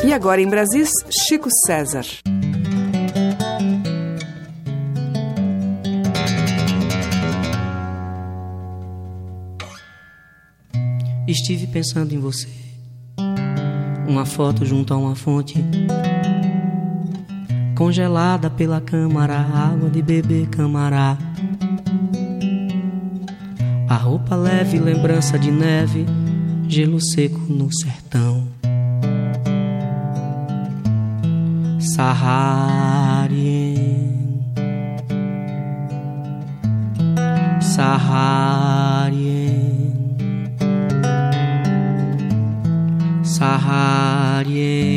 E 0.03 0.13
agora 0.15 0.41
em 0.41 0.49
Brasis, 0.49 0.91
Chico 1.11 1.49
César. 1.67 2.05
Estive 11.29 11.67
pensando 11.67 12.15
em 12.15 12.19
você. 12.19 12.49
Uma 14.09 14.25
foto 14.25 14.65
junto 14.65 14.95
a 14.95 14.97
uma 14.97 15.15
fonte. 15.15 15.63
Congelada 17.77 18.49
pela 18.49 18.81
câmara, 18.81 19.37
água 19.37 19.91
de 19.91 20.01
beber 20.01 20.49
camará. 20.49 21.19
A 23.87 23.97
roupa 23.97 24.35
leve, 24.35 24.79
lembrança 24.79 25.39
de 25.39 25.51
neve, 25.51 26.07
gelo 26.69 27.01
seco 27.01 27.41
no 27.49 27.73
sertão. 27.73 28.49
Saharien. 31.81 33.35
Saharien. 37.61 38.55
Saharien. 43.23 44.95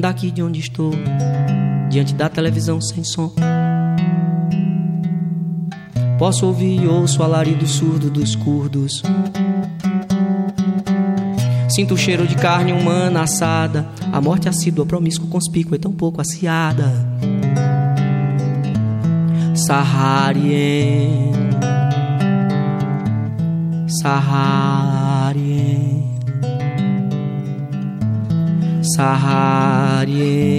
Daqui 0.00 0.30
de 0.30 0.42
onde 0.42 0.60
estou, 0.60 0.92
diante 1.88 2.14
da 2.14 2.28
televisão 2.28 2.80
sem 2.80 3.04
som. 3.04 3.32
Posso 6.18 6.46
ouvir 6.46 6.82
e 6.82 6.86
ouço 6.86 7.20
o 7.20 7.24
alarido 7.24 7.66
surdo 7.66 8.08
dos 8.08 8.36
curdos. 8.36 9.02
Sinto 11.68 11.94
o 11.94 11.98
cheiro 11.98 12.26
de 12.26 12.36
carne 12.36 12.72
humana 12.72 13.22
assada, 13.22 13.84
a 14.12 14.20
morte 14.20 14.48
assídua, 14.48 14.86
promíscua, 14.86 15.28
conspícua 15.28 15.74
e 15.76 15.78
tão 15.80 15.90
pouco 15.92 16.20
aciada. 16.20 16.92
Saharien, 19.54 21.32
Saharien, 23.88 24.94
Saharien. 28.94 30.54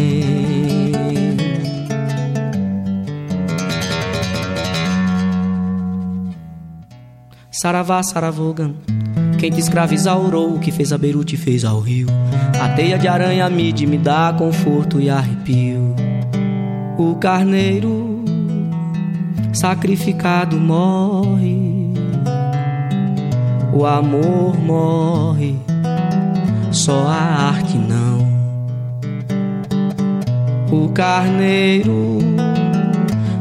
Saravá, 7.66 8.04
Saravogan. 8.04 8.76
Quem 9.40 9.50
te 9.50 9.60
escravizaurou, 9.60 10.54
o 10.54 10.60
que 10.60 10.72
fez 10.72 10.94
a 10.94 11.00
Beirute 11.00 11.36
fez 11.36 11.66
ao 11.66 11.80
rio. 11.80 12.06
A 12.62 12.70
teia 12.70 12.96
de 12.96 13.08
aranha 13.08 13.50
mide 13.50 13.88
me 13.88 13.98
dá 13.98 14.32
conforto 14.38 15.02
e 15.02 15.10
arrepio. 15.10 15.96
O 16.96 17.16
carneiro 17.16 18.24
sacrificado 19.52 20.58
morre. 20.58 21.92
O 23.74 23.84
amor 23.84 24.56
morre, 24.60 25.56
só 26.72 27.08
a 27.08 27.48
arte 27.48 27.80
não. 27.80 28.28
O 30.72 30.90
carneiro 30.90 32.20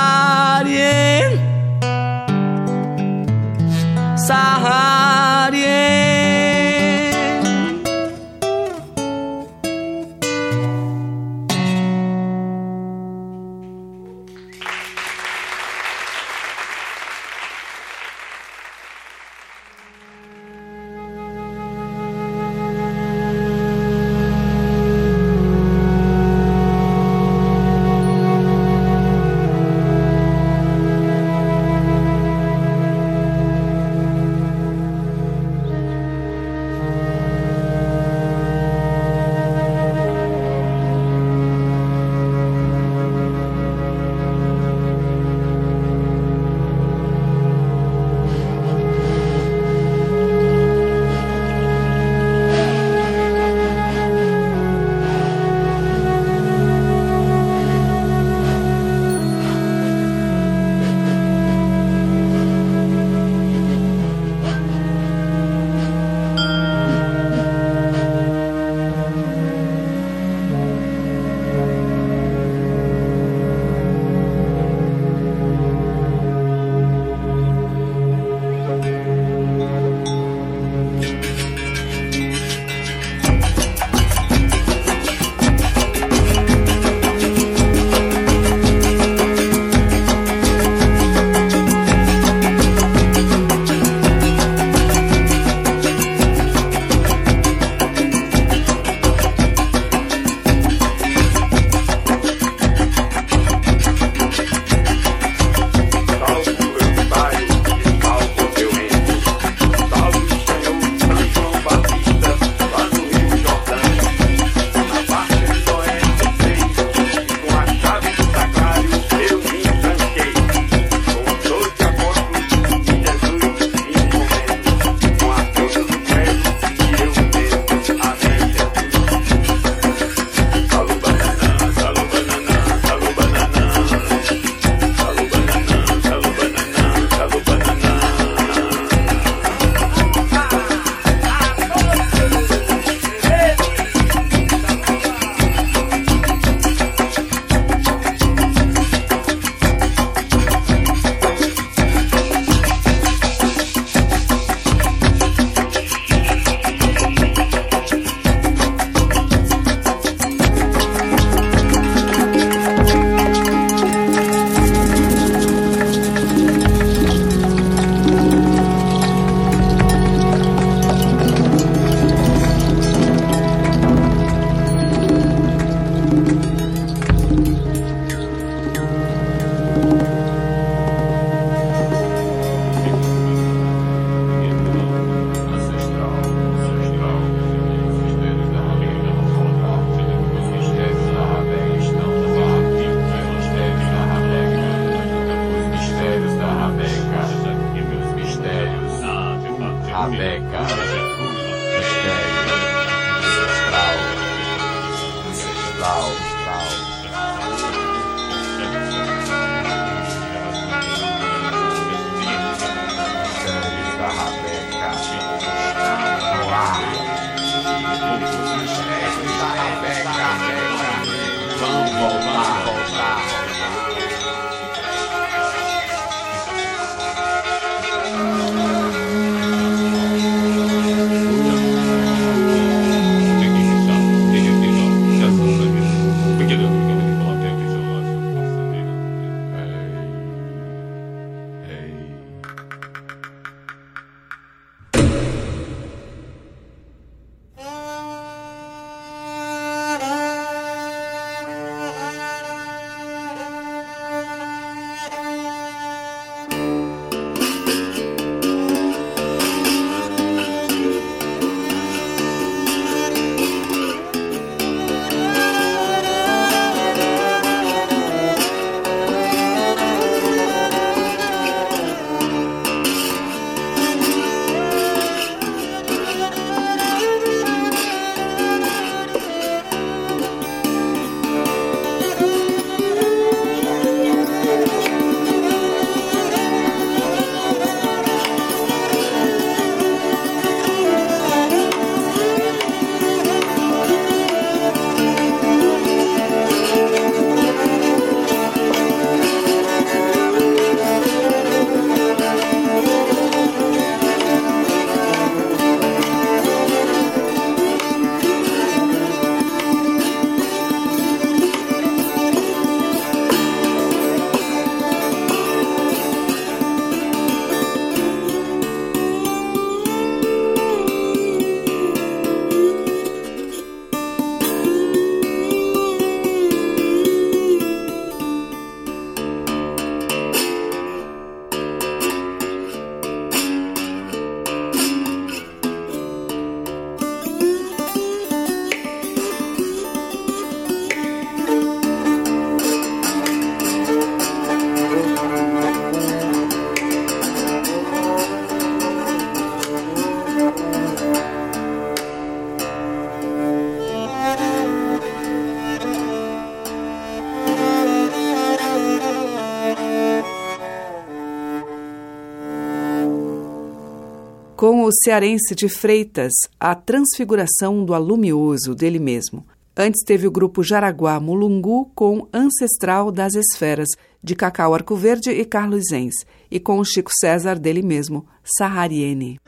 cearense 365.02 365.54
de 365.54 365.68
Freitas, 365.68 366.32
a 366.58 366.74
transfiguração 366.74 367.84
do 367.84 367.94
alumioso 367.94 368.74
dele 368.74 368.98
mesmo. 368.98 369.46
Antes 369.76 370.02
teve 370.04 370.26
o 370.26 370.30
grupo 370.30 370.62
Jaraguá 370.62 371.18
Mulungu 371.18 371.90
com 371.94 372.28
Ancestral 372.32 373.10
das 373.10 373.34
Esferas, 373.34 373.88
de 374.22 374.34
Cacau 374.34 374.74
Arcoverde 374.74 375.30
e 375.30 375.44
Carlos 375.44 375.84
Zenz, 375.88 376.14
e 376.50 376.60
com 376.60 376.78
o 376.78 376.84
Chico 376.84 377.10
César 377.12 377.58
dele 377.58 377.82
mesmo, 377.82 378.26
Sahariene. 378.44 379.40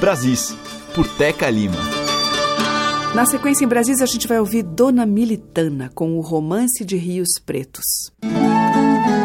Brasis, 0.00 0.56
por 0.94 1.06
Teca 1.16 1.48
Lima. 1.48 1.78
Na 3.14 3.24
sequência 3.24 3.64
em 3.64 3.68
Brasis, 3.68 4.02
a 4.02 4.06
gente 4.06 4.26
vai 4.26 4.40
ouvir 4.40 4.64
Dona 4.64 5.06
Militana 5.06 5.90
com 5.94 6.18
o 6.18 6.20
Romance 6.20 6.84
de 6.84 6.96
Rios 6.96 7.28
Pretos. 7.46 7.84
Rios 8.22 9.23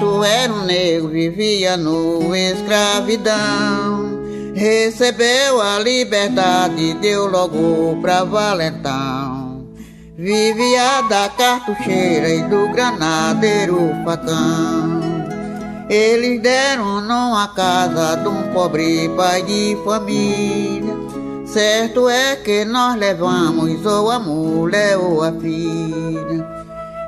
Preto 0.00 0.24
era 0.24 0.50
um 0.50 0.64
negro, 0.64 1.08
vivia 1.08 1.76
no 1.76 2.34
escravidão. 2.34 4.18
Recebeu 4.54 5.60
a 5.60 5.78
liberdade, 5.78 6.94
deu 6.94 7.26
logo 7.26 8.00
pra 8.00 8.24
valentão. 8.24 9.66
Vivia 10.16 11.02
da 11.02 11.28
cartucheira 11.28 12.30
e 12.30 12.42
do 12.44 12.68
granadeiro 12.68 13.90
facão. 14.02 15.00
Eles 15.90 16.40
deram 16.40 17.02
numa 17.02 17.48
casa 17.48 18.16
de 18.22 18.28
um 18.28 18.54
pobre 18.54 19.06
pai 19.10 19.42
de 19.42 19.76
família. 19.84 20.96
Certo 21.44 22.08
é 22.08 22.36
que 22.36 22.64
nós 22.64 22.96
levamos 22.96 23.84
ou 23.84 24.10
a 24.10 24.18
mulher 24.18 24.96
ou 24.96 25.22
a 25.22 25.30
filha. 25.30 26.59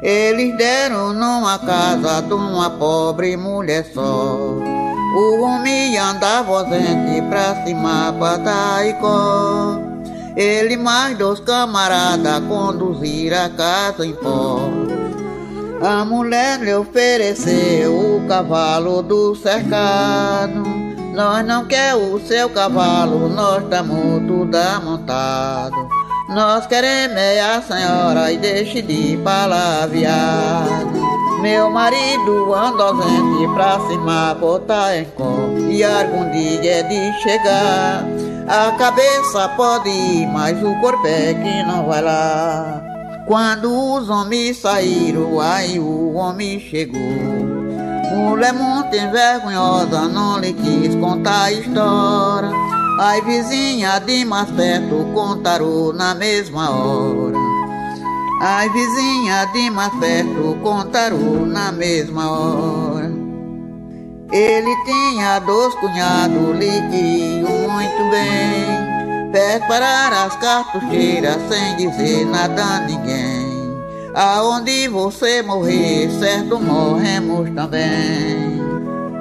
Eles 0.03 0.57
deram 0.57 1.13
numa 1.13 1.61
casa 1.61 2.23
de 2.23 2.35
uma 2.35 2.69
pobre 2.71 3.37
mulher 3.37 3.87
só. 3.95 4.03
O 4.03 5.43
homem 5.43 5.97
andava 5.97 6.59
ausente 6.59 7.23
pra 7.29 7.65
cima 7.65 8.13
pra 8.19 8.39
Taicó. 8.39 9.79
Ele 10.35 10.77
mais 10.77 11.17
dois 11.17 11.39
camaradas 11.39 12.43
conduziram 12.49 13.45
a 13.45 13.49
casa 13.51 14.05
em 14.05 14.13
pó. 14.15 14.59
A 15.81 16.05
mulher 16.05 16.59
lhe 16.59 16.75
ofereceu 16.75 17.95
o 17.95 18.27
cavalo 18.27 19.03
do 19.03 19.37
cercado. 19.37 20.65
Nós 21.15 21.47
não 21.47 21.65
quer 21.67 21.95
o 21.95 22.19
seu 22.27 22.49
cavalo, 22.51 23.29
nós 23.29 23.63
estamos 23.63 24.27
tudo 24.27 24.57
amontado. 24.57 26.02
Nós 26.35 26.66
queremos 26.66 27.18
é 27.18 27.41
a 27.41 27.61
senhora 27.61 28.33
e 28.33 28.39
deixe 28.39 28.80
de 28.80 29.18
palavrear. 29.18 30.64
Meu 31.43 31.68
marido 31.70 32.55
anda 32.55 32.85
ausente 32.85 33.49
pra 33.53 33.78
cima, 33.80 34.35
botar 34.41 34.97
em 34.97 35.05
cor. 35.05 35.59
E 35.68 35.85
algum 35.85 36.30
dia 36.30 36.78
é 36.78 36.83
de 36.85 37.20
chegar. 37.20 38.05
A 38.49 38.72
cabeça 38.78 39.47
pode 39.51 39.91
ir, 39.91 40.26
mas 40.28 40.57
o 40.62 40.74
corpo 40.80 41.07
é 41.07 41.35
que 41.35 41.62
não 41.64 41.87
vai 41.87 42.01
lá. 42.01 42.83
Quando 43.26 43.95
os 43.95 44.09
homens 44.09 44.57
saíram, 44.57 45.39
aí 45.39 45.78
o 45.78 46.14
homem 46.14 46.59
chegou. 46.59 46.99
Mulher 48.14 48.55
muito 48.55 48.97
envergonhosa, 48.97 50.09
não 50.09 50.39
lhe 50.39 50.55
quis 50.55 50.95
contar 50.95 51.45
a 51.45 51.53
história. 51.53 52.82
Ai 53.01 53.22
vizinha 53.22 53.99
de 54.01 54.24
mais 54.24 54.51
perto 54.51 55.11
contaram 55.14 55.93
na 55.93 56.14
mesma 56.14 56.70
hora. 56.70 57.38
Ai 58.40 58.68
vizinha 58.68 59.47
de 59.47 59.70
mais 59.70 59.93
perto 59.95 60.59
contaram 60.62 61.47
na 61.47 61.72
mesma 61.72 62.30
hora. 62.30 63.11
Ele 64.30 64.76
tinha 64.84 65.38
dois 65.40 65.74
cunhados, 65.76 66.59
lhe 66.59 66.82
queriam 66.90 67.68
muito 67.70 68.11
bem. 68.11 69.30
Prepararam 69.30 70.26
as 70.26 70.36
cartucheiras 70.36 71.38
sem 71.49 71.76
dizer 71.76 72.26
nada 72.26 72.62
a 72.62 72.80
ninguém. 72.80 73.43
Aonde 74.14 74.88
você 74.88 75.43
morrer, 75.43 76.11
certo 76.20 76.61
morremos 76.61 77.49
também. 77.55 78.62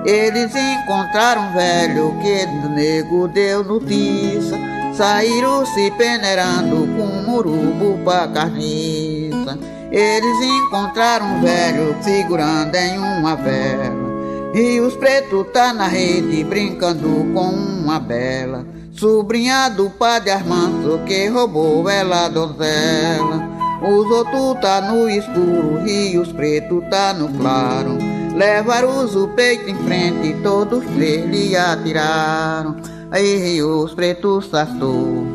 Eles 0.06 0.52
encontraram 0.56 1.50
um 1.50 1.54
velho 1.54 2.18
que 2.22 2.46
do 2.46 2.70
nego 2.70 3.28
deu 3.28 3.64
notícia. 3.64 4.58
Saíram 4.94 5.66
se 5.66 5.92
peneirando 5.92 6.88
com 6.96 7.04
um 7.04 7.24
murubo 7.24 8.00
pra 8.04 8.28
carniça. 8.28 9.58
Eles 9.92 10.42
encontraram 10.42 11.26
um 11.26 11.42
velho 11.42 11.96
segurando 12.02 12.76
em 12.76 12.98
uma 12.98 13.36
vela. 13.36 14.12
Rios 14.54 14.96
Preto 14.96 15.46
tá 15.46 15.72
na 15.72 15.88
rede 15.88 16.44
brincando 16.44 17.26
com 17.34 17.52
uma 17.52 17.98
bela 18.02 18.66
Sobrinha 18.92 19.70
do 19.70 19.90
padre 19.90 20.30
Armando 20.30 21.00
que 21.06 21.28
roubou 21.28 21.90
ela 21.90 22.28
donzela 22.28 23.48
Os 23.82 24.12
outros 24.12 24.60
tá 24.62 24.82
no 24.82 25.10
escuro, 25.10 25.82
Rios 25.86 26.34
Preto 26.34 26.84
tá 26.90 27.14
no 27.14 27.30
claro 27.30 28.21
Levaram 28.34 29.06
o 29.06 29.28
peito 29.30 29.70
em 29.70 29.76
frente, 29.76 30.36
todos 30.42 30.86
três 30.96 31.26
lhe 31.26 31.56
atiraram 31.56 32.78
Aí 33.12 33.38
Rios 33.38 33.94
Preto 33.94 34.42
sastou 34.42 35.26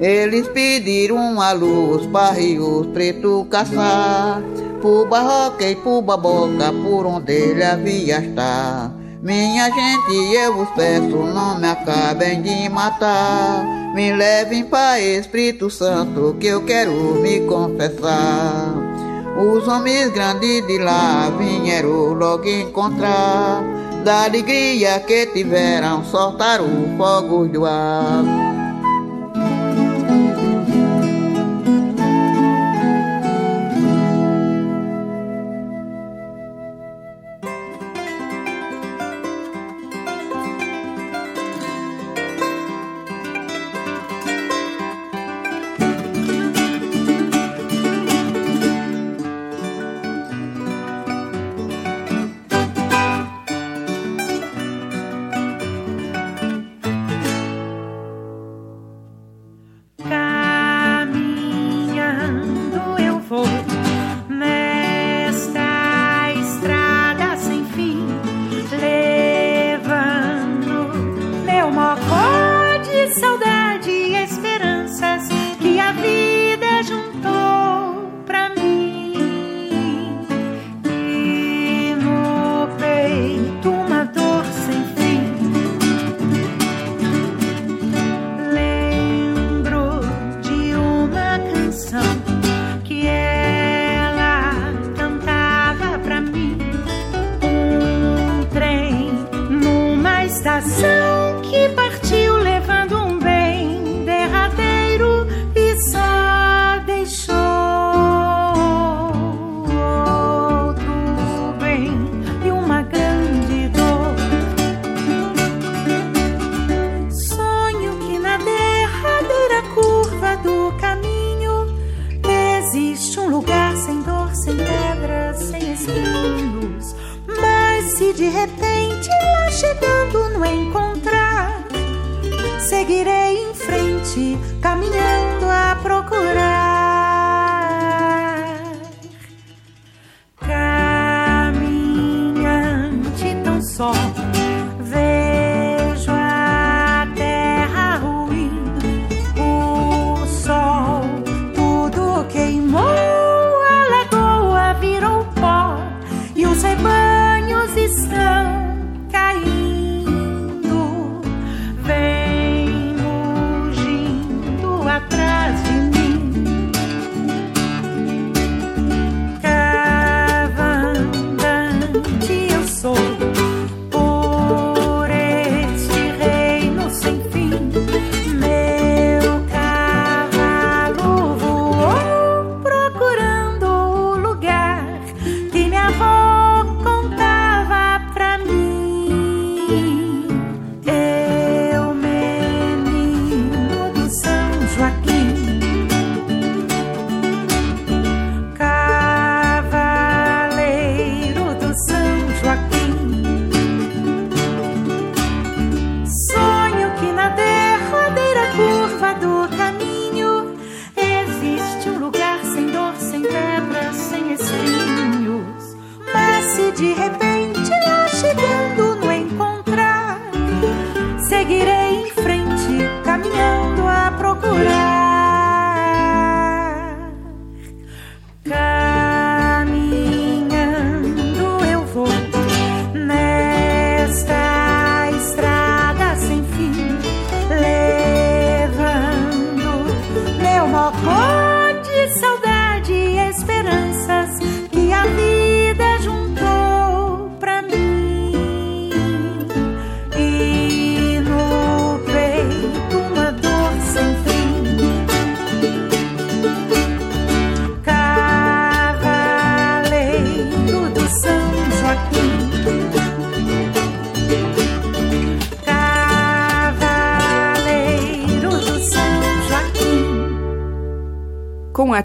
Eles 0.00 0.46
pediram 0.48 1.40
a 1.40 1.52
luz 1.52 2.06
para 2.06 2.34
Rios 2.34 2.86
Preto 2.88 3.46
caçar 3.50 4.40
Por 4.80 5.08
barroca 5.08 5.68
e 5.68 5.74
por 5.76 6.02
baboca, 6.02 6.72
por 6.84 7.06
onde 7.06 7.32
ele 7.32 7.64
havia 7.64 8.20
estar 8.20 8.92
minha 9.26 9.68
gente, 9.70 10.34
eu 10.34 10.54
vos 10.54 10.68
peço, 10.76 11.16
não 11.16 11.58
me 11.58 11.66
acabem 11.66 12.42
de 12.42 12.68
matar. 12.68 13.64
Me 13.92 14.12
levem 14.12 14.62
para 14.62 15.00
Espírito 15.00 15.68
Santo, 15.68 16.36
que 16.38 16.46
eu 16.46 16.64
quero 16.64 16.92
me 17.20 17.40
confessar. 17.40 18.85
Os 19.38 19.68
homens 19.68 20.10
grandes 20.12 20.66
de 20.66 20.78
lá 20.78 21.28
vieram 21.30 22.14
logo 22.14 22.48
encontrar. 22.48 23.62
Da 24.02 24.24
alegria 24.24 24.98
que 25.00 25.26
tiveram, 25.26 26.04
soltaram 26.04 26.64
o 26.64 26.96
fogo 26.96 27.46
do 27.46 27.66
ar. 27.66 28.24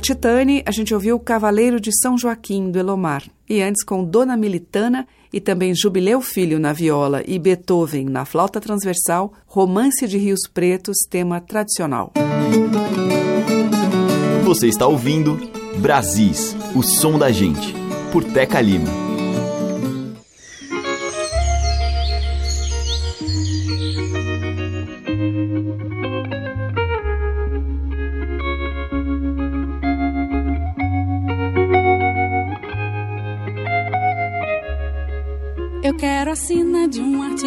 Titane, 0.02 0.64
a 0.66 0.72
gente 0.72 0.96
ouviu 0.96 1.20
Cavaleiro 1.20 1.80
de 1.80 1.92
São 1.96 2.18
Joaquim, 2.18 2.72
do 2.72 2.80
Elomar. 2.80 3.24
E 3.48 3.62
antes 3.62 3.84
com 3.84 4.04
Dona 4.04 4.36
Militana 4.36 5.08
e 5.32 5.40
também 5.40 5.76
Jubileu 5.76 6.22
Filho 6.22 6.60
na 6.60 6.74
viola 6.74 7.24
e 7.26 7.38
Beethoven 7.38 8.06
na 8.06 8.26
flauta 8.26 8.60
transversal, 8.60 9.32
Romance 9.46 10.08
de 10.08 10.18
Rios 10.18 10.42
Pretos, 10.52 10.98
tema 11.08 11.40
tradicional. 11.40 12.12
Você 14.44 14.68
está 14.68 14.88
ouvindo 14.88 15.40
Brasis, 15.78 16.56
o 16.76 16.82
som 16.82 17.20
da 17.20 17.32
gente, 17.32 17.74
por 18.12 18.24
Teca 18.24 18.60
Lima. 18.60 19.11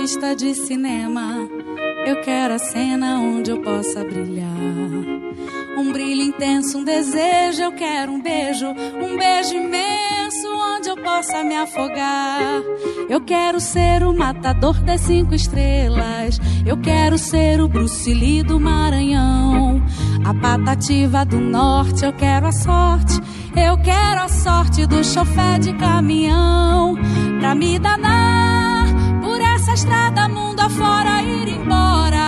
Artista 0.05 0.37
de 0.37 0.55
cinema. 0.55 1.49
Eu 2.07 2.21
quero 2.21 2.53
a 2.53 2.59
cena 2.59 3.21
onde 3.21 3.51
eu 3.51 3.63
possa 3.63 4.05
brilhar. 4.05 4.47
Um 5.79 5.93
brilho 5.93 6.21
intenso, 6.21 6.77
um 6.77 6.85
desejo. 6.85 7.63
Eu 7.63 7.73
quero 7.73 8.13
um 8.13 8.21
beijo, 8.21 8.67
um 8.67 9.17
beijo 9.17 9.55
imenso 9.55 10.47
onde 10.77 10.91
eu 10.91 10.97
possa 10.99 11.43
me 11.43 11.57
afogar. 11.57 12.39
Eu 13.09 13.23
quero 13.23 13.59
ser 13.59 14.03
o 14.03 14.13
matador 14.13 14.79
das 14.83 15.01
cinco 15.01 15.35
estrelas. 15.35 16.39
Eu 16.67 16.77
quero 16.77 17.17
ser 17.17 17.63
o 17.63 17.67
Bruce 17.67 18.13
Lee 18.13 18.43
do 18.43 18.61
Maranhão. 18.61 19.83
A 20.23 20.35
patativa 20.35 21.25
do 21.25 21.41
norte. 21.41 22.05
Eu 22.05 22.13
quero 22.13 22.47
a 22.47 22.53
sorte. 22.53 23.19
Eu 23.57 23.79
quero 23.79 24.21
a 24.21 24.29
sorte 24.29 24.87
do 24.87 25.03
chofé 25.03 25.59
de 25.59 25.73
caminhão. 25.73 26.95
Pra 27.41 27.55
me 27.55 27.79
danar 27.79 28.54
estrada 29.75 30.29
mundo 30.29 30.61
afora 30.61 31.21
ir 31.21 31.49
embora, 31.49 32.21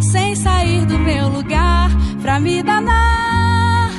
sem 0.00 0.36
sair 0.36 0.86
do 0.86 0.96
meu 0.96 1.28
lugar 1.28 1.90
pra 2.22 2.38
me 2.38 2.62
danar. 2.62 3.90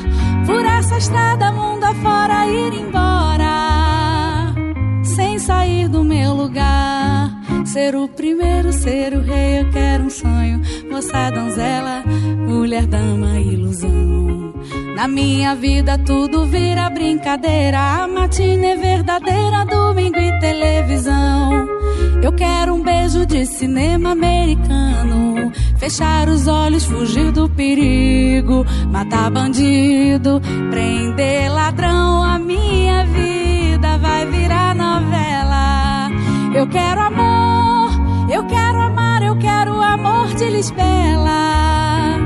Por 0.45 0.65
essa 0.65 0.97
estrada 0.97 1.51
mundo 1.51 1.83
afora 1.83 2.47
ir 2.47 2.73
embora, 2.73 4.55
sem 5.03 5.37
sair 5.39 5.89
do 5.89 6.01
meu 6.05 6.33
lugar. 6.33 7.37
Ser 7.65 7.95
o 7.95 8.07
primeiro, 8.07 8.71
ser 8.71 9.13
o 9.13 9.19
rei, 9.21 9.59
eu 9.59 9.69
quero 9.69 10.05
um 10.05 10.09
sonho. 10.09 10.61
Moça, 10.89 11.29
donzela, 11.31 12.03
mulher, 12.47 12.87
dama, 12.87 13.37
ilusão. 13.39 14.53
Na 14.95 15.05
minha 15.05 15.53
vida 15.53 15.97
tudo 15.97 16.45
vira 16.45 16.89
brincadeira. 16.89 18.03
A 18.03 18.07
matina 18.07 18.67
é 18.67 18.77
verdadeira, 18.77 19.65
domingo 19.65 20.17
e 20.17 20.39
televisão. 20.39 21.78
Eu 22.21 22.33
quero 22.33 22.73
um 22.73 22.83
beijo 22.83 23.25
de 23.25 23.45
cinema 23.45 24.11
americano. 24.11 25.51
Fechar 25.77 26.27
os 26.27 26.47
olhos, 26.47 26.83
fugir 26.85 27.31
do 27.31 27.49
perigo. 27.49 28.65
Matar 28.91 29.31
bandido, 29.31 30.41
prender 30.69 31.49
ladrão. 31.49 32.21
A 32.21 32.37
minha 32.37 33.05
vida 33.05 33.97
vai 33.97 34.25
virar 34.25 34.75
novela. 34.75 36.09
Eu 36.53 36.67
quero 36.67 37.01
amor, 37.01 37.91
eu 38.29 38.45
quero 38.47 38.81
amar, 38.81 39.23
eu 39.23 39.37
quero 39.37 39.81
amor 39.81 40.27
de 40.35 40.49
Lisbela. 40.49 42.17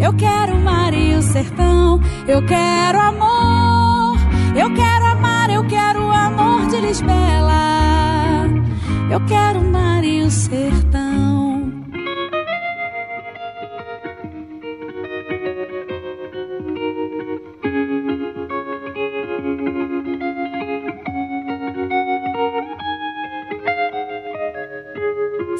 Eu 0.00 0.12
quero 0.14 0.58
mar 0.58 0.92
e 0.92 1.14
o 1.14 1.22
sertão, 1.22 2.00
eu 2.26 2.44
quero 2.44 3.00
amor. 3.00 4.18
Eu 4.56 4.74
quero 4.74 5.06
amar, 5.06 5.50
eu 5.50 5.64
quero 5.66 6.10
amor 6.10 6.66
de 6.66 6.80
Lisbela. 6.80 7.77
Eu 9.10 9.24
quero 9.26 9.64
mar 9.64 10.04
e 10.04 10.22
o 10.22 10.30
sertão. 10.30 11.72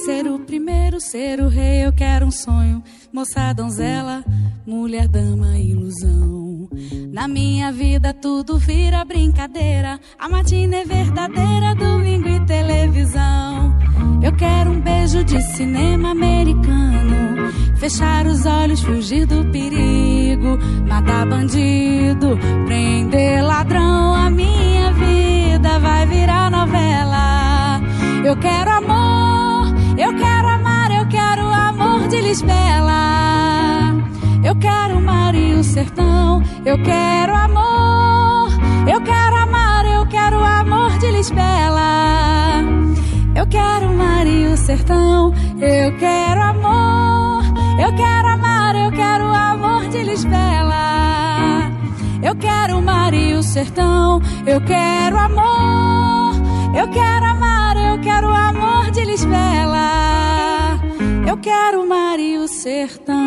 Ser 0.04 0.26
o 0.26 0.38
primeiro, 0.40 1.00
ser 1.00 1.40
o 1.40 1.48
rei, 1.48 1.86
eu 1.86 1.92
quero 1.92 2.26
um 2.26 2.30
sonho. 2.30 2.82
Moça, 3.10 3.52
donzela, 3.54 4.22
mulher, 4.66 5.08
dama, 5.08 5.58
ilusão. 5.58 6.47
Na 7.12 7.26
minha 7.26 7.72
vida 7.72 8.14
tudo 8.14 8.58
vira 8.58 9.04
brincadeira. 9.04 9.98
A 10.18 10.28
matina 10.28 10.76
é 10.76 10.84
verdadeira, 10.84 11.74
domingo 11.74 12.28
e 12.28 12.40
televisão. 12.46 13.76
Eu 14.22 14.32
quero 14.36 14.70
um 14.70 14.80
beijo 14.80 15.24
de 15.24 15.40
cinema 15.40 16.10
americano. 16.10 17.52
Fechar 17.76 18.26
os 18.26 18.44
olhos, 18.44 18.80
fugir 18.82 19.26
do 19.26 19.44
perigo. 19.46 20.58
Matar 20.88 21.26
bandido, 21.26 22.38
prender 22.66 23.44
ladrão. 23.44 24.14
A 24.14 24.30
minha 24.30 24.92
vida 24.92 25.78
vai 25.78 26.06
virar 26.06 26.50
novela. 26.50 27.80
Eu 28.24 28.36
quero 28.36 28.70
amor, 28.70 29.68
eu 29.96 30.14
quero 30.16 30.48
amar, 30.48 30.90
eu 30.90 31.06
quero 31.06 31.46
amor 31.46 32.08
de 32.08 32.20
Lisbela. 32.20 33.77
Sertão, 35.68 36.42
eu 36.64 36.82
quero 36.82 37.34
amor. 37.34 38.48
Eu 38.90 39.00
quero 39.02 39.36
amar, 39.36 39.84
eu 39.84 40.06
quero 40.06 40.42
amor 40.42 40.90
de 40.98 41.10
Lisbela. 41.10 42.62
Eu 43.34 43.46
quero 43.46 43.92
mar 43.92 44.26
e 44.26 44.46
o 44.46 44.56
sertão, 44.56 45.32
eu 45.60 45.96
quero 45.98 46.40
amor. 46.42 47.42
Eu 47.78 47.94
quero 47.94 48.28
amar, 48.28 48.74
eu 48.74 48.90
quero 48.90 49.24
amor 49.24 49.88
de 49.88 50.02
Lisbela. 50.02 51.70
Eu 52.22 52.34
quero 52.34 52.80
mar 52.82 53.12
e 53.12 53.34
o 53.34 53.42
sertão, 53.42 54.20
eu 54.46 54.60
quero 54.62 55.18
amor. 55.18 56.34
Eu 56.74 56.88
quero 56.88 57.26
amar, 57.26 57.76
eu 57.76 58.00
quero 58.00 58.28
amor 58.28 58.90
de 58.90 59.04
Lisbela. 59.04 60.80
Eu 61.26 61.36
quero 61.36 61.86
mar 61.86 62.18
e 62.18 62.38
o 62.38 62.48
sertão. 62.48 63.18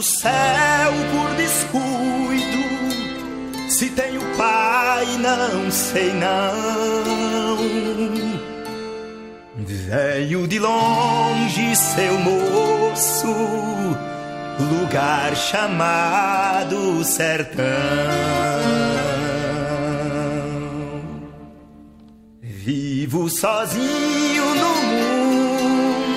Do 0.00 0.02
céu 0.02 0.92
por 1.12 1.28
descuido. 1.36 2.64
Se 3.68 3.90
tenho 3.90 4.22
pai, 4.34 5.04
não 5.18 5.70
sei 5.70 6.10
não. 6.14 7.58
Veio 9.58 10.48
de 10.48 10.58
longe 10.58 11.76
seu 11.76 12.18
moço, 12.18 13.26
lugar 14.58 15.36
chamado 15.36 17.04
sertão. 17.04 17.66
Vivo 22.42 23.28
sozinho 23.28 24.44
no 24.54 24.74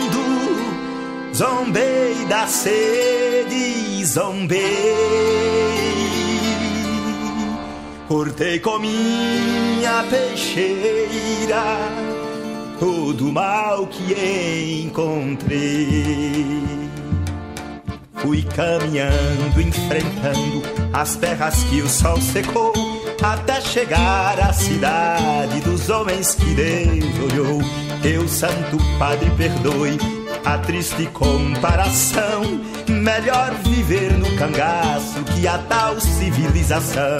mundo, 0.06 0.24
zombei 1.36 2.26
da 2.30 2.48
sede 2.48 3.12
zombei. 4.04 4.62
Cortei 8.08 8.60
com 8.60 8.80
minha 8.80 10.04
peixeira 10.10 11.64
todo 12.80 13.30
o 13.30 13.32
mal 13.32 13.88
que 13.88 14.84
encontrei. 14.86 16.45
Fui 18.16 18.43
caminhando, 18.43 19.62
enfrentando 19.62 20.62
as 20.93 21.16
terras 21.16 21.64
que 21.64 21.82
o 21.82 21.89
sol 21.89 22.20
secou, 22.22 22.74
até 23.22 23.60
chegar 23.62 24.39
à 24.39 24.54
cidade 24.54 25.60
dos 25.62 25.89
homens 25.89 26.36
que 26.36 26.54
Deus 26.54 27.32
olhou. 27.32 27.62
Teu 28.01 28.28
santo 28.28 28.78
Padre 28.99 29.30
perdoe 29.38 30.23
a 30.46 30.58
triste 30.58 31.08
comparação. 31.08 32.44
Melhor 32.88 33.54
viver 33.64 34.14
no 34.14 34.36
cangaço 34.36 35.24
que 35.24 35.48
a 35.48 35.58
tal 35.58 36.00
civilização. 36.00 37.20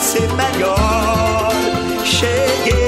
Ser 0.00 0.28
melhor, 0.34 1.50
cheguei 2.04 2.87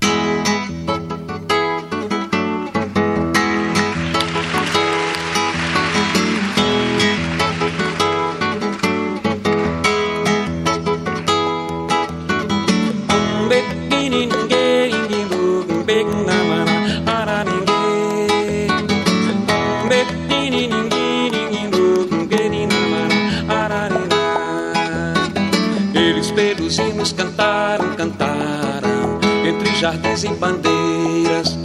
Jardins 29.81 30.23
em 30.23 30.35
bandeiras. 30.35 31.57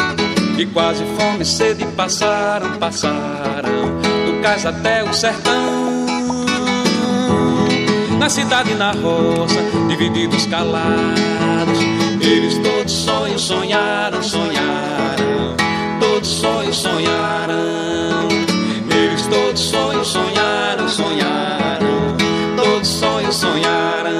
E 0.57 0.65
quase 0.65 1.05
fome 1.19 1.43
e 1.43 1.45
sede 1.45 1.85
passaram, 1.95 2.79
passaram, 2.79 4.01
do 4.25 4.41
cais 4.43 4.65
até 4.65 5.05
o 5.05 5.13
sertão. 5.13 6.07
Na 8.19 8.31
cidade 8.31 8.73
e 8.73 8.75
na 8.75 8.93
roça, 8.93 9.61
divididos 9.87 10.47
calados, 10.47 11.79
eles 12.23 12.57
todos 12.59 12.91
sonhos 12.91 13.43
sonharam, 13.43 14.23
sonharam, 14.23 15.55
todos 16.01 16.27
sonhos 16.27 16.77
sonharam. 16.77 18.29
Eles 18.91 19.27
todos 19.27 19.61
sonhos 19.61 20.09
sonharam, 20.09 20.89
sonharam, 20.89 22.17
todos 22.57 22.89
sonhos 22.89 23.37
sonharam. 23.37 24.11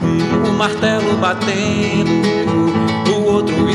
Um, 0.00 0.48
um 0.48 0.52
martelo 0.52 1.16
batendo 1.16 2.57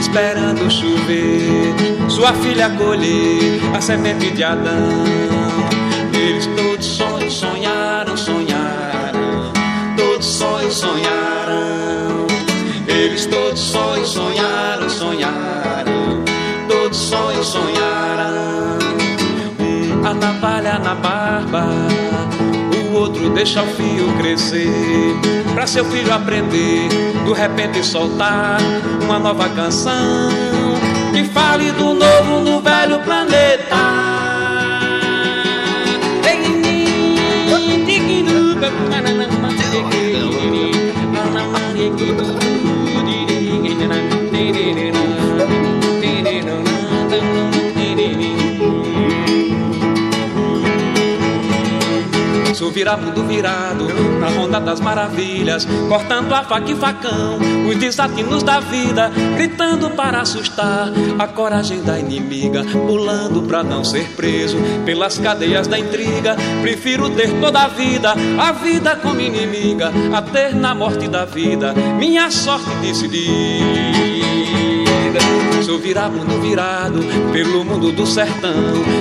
esperando 0.04 0.70
chover, 0.70 1.74
sua 2.10 2.34
filha 2.34 2.70
colher 2.72 3.62
a 3.74 3.80
semente 3.80 4.32
de 4.32 4.44
Adão. 4.44 5.06
Eles 6.14 6.46
todos 6.58 6.86
sonhos 6.86 7.34
sonharam, 7.34 8.18
sonharam, 8.18 9.54
todos 9.96 10.26
sonhos 10.26 10.74
sonharam. 10.74 12.28
Eles 12.86 13.26
todos 13.28 13.60
sonhos 13.60 14.10
sonharam, 14.10 14.90
sonharam, 14.90 16.24
todos 16.68 16.98
sonhos 16.98 17.48
sonharam. 17.48 18.80
Um 19.60 20.06
a 20.06 20.14
navalha 20.14 20.80
na 20.80 20.96
barba 20.96 21.66
outro 23.04 23.30
deixa 23.32 23.62
o 23.62 23.68
fio 23.68 24.14
crescer. 24.18 24.70
Pra 25.54 25.68
seu 25.68 25.84
filho 25.86 26.14
aprender, 26.14 26.88
do 27.26 27.34
repente 27.34 27.84
soltar 27.84 28.60
uma 29.04 29.20
nova 29.20 29.50
canção 29.50 30.30
que 31.12 31.24
fale 31.26 31.72
do 31.74 31.94
novo 31.94 32.40
no 32.40 32.62
velho 32.62 33.00
planeta. 33.00 34.14
Sou 52.74 52.80
viramundo 52.80 53.24
virado 53.26 53.88
na 54.20 54.30
ronda 54.30 54.60
das 54.60 54.80
maravilhas, 54.80 55.64
cortando 55.88 56.34
a 56.34 56.44
faca 56.44 56.72
e 56.72 56.76
facão, 56.76 57.38
os 57.70 57.76
desatinos 57.76 58.42
da 58.42 58.60
vida, 58.60 59.12
gritando 59.36 59.92
para 59.92 60.22
assustar 60.22 60.90
a 61.20 61.28
coragem 61.28 61.84
da 61.84 62.00
inimiga, 62.00 62.64
pulando 62.88 63.44
para 63.44 63.62
não 63.64 63.84
ser 63.84 64.08
preso 64.16 64.58
pelas 64.86 65.20
cadeias 65.20 65.68
da 65.68 65.78
intriga. 65.78 66.36
Prefiro 66.64 67.12
ter 67.12 67.30
toda 67.40 67.60
a 67.60 67.68
vida, 67.68 68.16
a 68.40 68.52
vida 68.54 68.96
como 68.96 69.22
inimiga, 69.22 69.92
a 70.12 70.22
ter 70.24 70.56
na 70.56 70.74
morte 70.74 71.08
da 71.08 71.26
vida 71.26 71.76
minha 72.00 72.32
sorte 72.32 72.72
decidida. 72.82 74.13
Sou 75.64 75.80
viramundo 75.80 76.42
virado 76.42 77.00
pelo 77.32 77.64
mundo 77.64 77.92
do 77.94 78.06
sertão. 78.06 78.52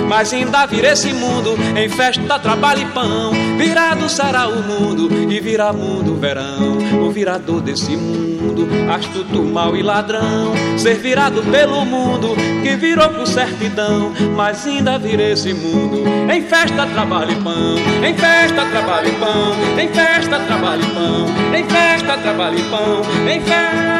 Mas 0.07 0.31
ainda 0.31 0.65
vira 0.65 0.93
esse 0.93 1.11
mundo 1.11 1.57
em 1.77 1.89
festa, 1.89 2.39
trabalho 2.39 2.83
e 2.83 2.85
pão. 2.85 3.31
Virado 3.57 4.07
será 4.07 4.47
o 4.47 4.63
mundo 4.63 5.09
e 5.29 5.39
virá 5.41 5.73
mundo 5.73 6.15
verão. 6.15 6.77
O 7.05 7.11
virador 7.11 7.59
desse 7.59 7.97
mundo, 7.97 8.65
astuto, 8.89 9.43
mal 9.43 9.75
e 9.75 9.83
ladrão. 9.83 10.53
Ser 10.77 10.95
virado 10.95 11.43
pelo 11.43 11.83
mundo 11.83 12.29
que 12.63 12.77
virou 12.77 13.09
por 13.09 13.27
certidão. 13.27 14.13
Mas 14.33 14.65
ainda 14.65 14.97
vira 14.97 15.31
esse 15.31 15.53
mundo 15.53 16.01
em 16.31 16.41
festa, 16.43 16.87
trabalho 16.87 17.31
e 17.33 17.43
pão. 17.43 17.75
Em 18.07 18.15
festa, 18.15 18.65
trabalho 18.65 19.09
e 19.09 19.11
pão. 19.11 19.53
Em 19.77 19.87
festa, 19.89 20.39
trabalho 20.39 20.81
e 20.81 20.89
pão. 20.93 21.25
Em 21.53 21.63
festa, 21.65 22.17
trabalho 22.19 22.57
e 22.57 22.63
pão. 22.63 23.01
Em 23.29 23.41
festa. 23.41 23.92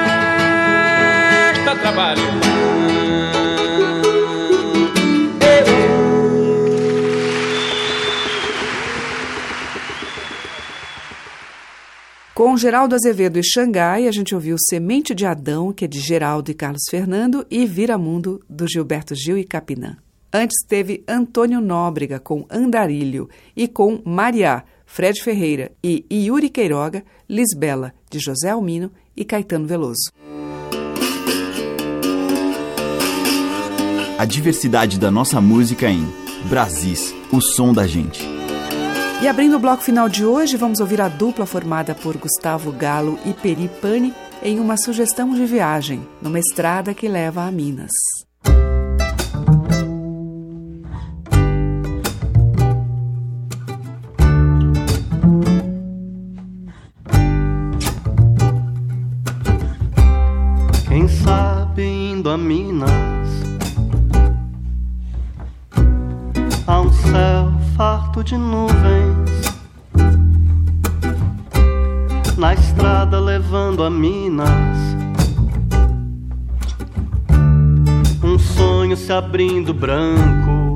Com 12.33 12.57
Geraldo 12.57 12.95
Azevedo 12.95 13.39
e 13.39 13.43
Xangai, 13.43 14.07
a 14.07 14.11
gente 14.11 14.35
ouviu 14.35 14.57
Semente 14.59 15.15
de 15.15 15.25
Adão, 15.25 15.71
que 15.71 15.85
é 15.85 15.87
de 15.87 15.99
Geraldo 15.99 16.51
e 16.51 16.53
Carlos 16.53 16.83
Fernando, 16.89 17.45
e 17.49 17.65
Vira 17.65 17.97
Mundo, 17.97 18.43
do 18.49 18.67
Gilberto 18.67 19.15
Gil 19.15 19.37
e 19.37 19.45
Capinã. 19.45 19.95
Antes 20.33 20.65
teve 20.67 21.03
Antônio 21.07 21.61
Nóbrega 21.61 22.19
com 22.19 22.45
Andarilho 22.49 23.29
e 23.55 23.67
com 23.67 24.01
Mariá, 24.03 24.63
Fred 24.85 25.21
Ferreira 25.21 25.71
e 25.83 26.05
Yuri 26.11 26.49
Queiroga, 26.49 27.05
Lisbela, 27.29 27.93
de 28.09 28.19
José 28.19 28.49
Almino 28.49 28.91
e 29.15 29.23
Caetano 29.23 29.65
Veloso. 29.65 30.11
A 34.23 34.25
diversidade 34.25 34.97
da 34.97 35.11
nossa 35.11 35.41
música 35.41 35.89
em 35.89 36.07
Brasis, 36.45 37.13
o 37.29 37.41
som 37.41 37.73
da 37.73 37.85
gente. 37.85 38.25
E 39.21 39.27
abrindo 39.27 39.57
o 39.57 39.59
bloco 39.59 39.83
final 39.83 40.07
de 40.07 40.23
hoje, 40.23 40.55
vamos 40.55 40.79
ouvir 40.79 41.01
a 41.01 41.09
dupla 41.09 41.45
formada 41.45 41.93
por 41.93 42.15
Gustavo 42.15 42.71
Galo 42.71 43.19
e 43.25 43.33
Peri 43.33 43.69
Pani 43.81 44.13
em 44.41 44.61
uma 44.61 44.77
sugestão 44.77 45.35
de 45.35 45.45
viagem 45.45 46.07
numa 46.21 46.39
estrada 46.39 46.93
que 46.93 47.05
leva 47.09 47.43
a 47.43 47.51
Minas. 47.51 47.91
Quem 60.87 61.09
sabe 61.09 61.83
indo 61.83 62.29
a 62.29 62.37
Minas 62.37 63.12
farto 67.83 68.23
de 68.23 68.37
nuvens. 68.37 69.29
Na 72.37 72.53
estrada 72.53 73.19
levando 73.19 73.83
a 73.83 73.89
Minas. 73.89 74.77
Um 78.23 78.39
sonho 78.39 78.95
se 78.95 79.11
abrindo 79.11 79.73
branco. 79.73 80.75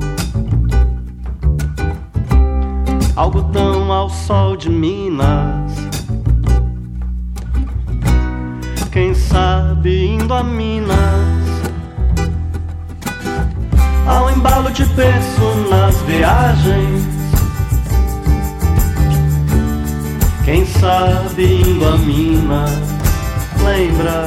Algodão 3.16 3.90
ao 3.90 4.10
sol 4.10 4.54
de 4.54 4.68
Minas. 4.68 5.72
Quem 8.92 9.14
sabe 9.14 10.08
indo 10.08 10.34
a 10.34 10.44
Minas 10.44 11.37
Ao 14.08 14.30
embalo 14.30 14.70
de 14.70 14.84
berço 14.86 15.54
nas 15.70 15.96
viagens. 16.02 17.04
Quem 20.44 20.66
sabe 20.66 21.60
indo 21.60 21.86
a 21.86 21.98
Minas 21.98 22.98
Lembra 23.62 24.24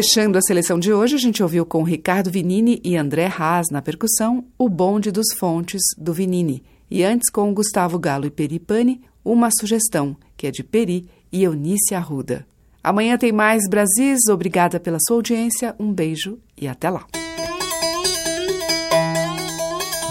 Fechando 0.00 0.38
a 0.38 0.40
seleção 0.40 0.78
de 0.78 0.94
hoje, 0.94 1.14
a 1.14 1.18
gente 1.18 1.42
ouviu 1.42 1.66
com 1.66 1.82
Ricardo 1.82 2.30
Vinini 2.30 2.80
e 2.82 2.96
André 2.96 3.26
Haas 3.26 3.66
na 3.70 3.82
percussão 3.82 4.46
O 4.56 4.66
Bonde 4.66 5.10
dos 5.10 5.26
Fontes, 5.38 5.82
do 5.98 6.14
Vinini. 6.14 6.62
E 6.90 7.04
antes, 7.04 7.28
com 7.28 7.52
Gustavo 7.52 7.98
Galo 7.98 8.24
e 8.24 8.30
Peripani, 8.30 9.02
Uma 9.22 9.50
Sugestão, 9.50 10.16
que 10.38 10.46
é 10.46 10.50
de 10.50 10.64
Peri 10.64 11.06
e 11.30 11.42
Eunice 11.42 11.94
Arruda. 11.94 12.46
Amanhã 12.82 13.18
tem 13.18 13.30
mais 13.30 13.68
Brasis. 13.68 14.26
Obrigada 14.30 14.80
pela 14.80 14.96
sua 15.06 15.16
audiência. 15.16 15.76
Um 15.78 15.92
beijo 15.92 16.38
e 16.58 16.66
até 16.66 16.88
lá. 16.88 17.04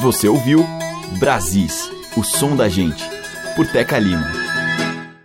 Você 0.03 0.27
ouviu 0.27 0.63
Brasis, 1.17 1.89
o 2.15 2.23
som 2.23 2.55
da 2.55 2.69
gente, 2.69 3.03
por 3.55 3.65
Teca 3.65 3.97
Lima. 3.97 4.49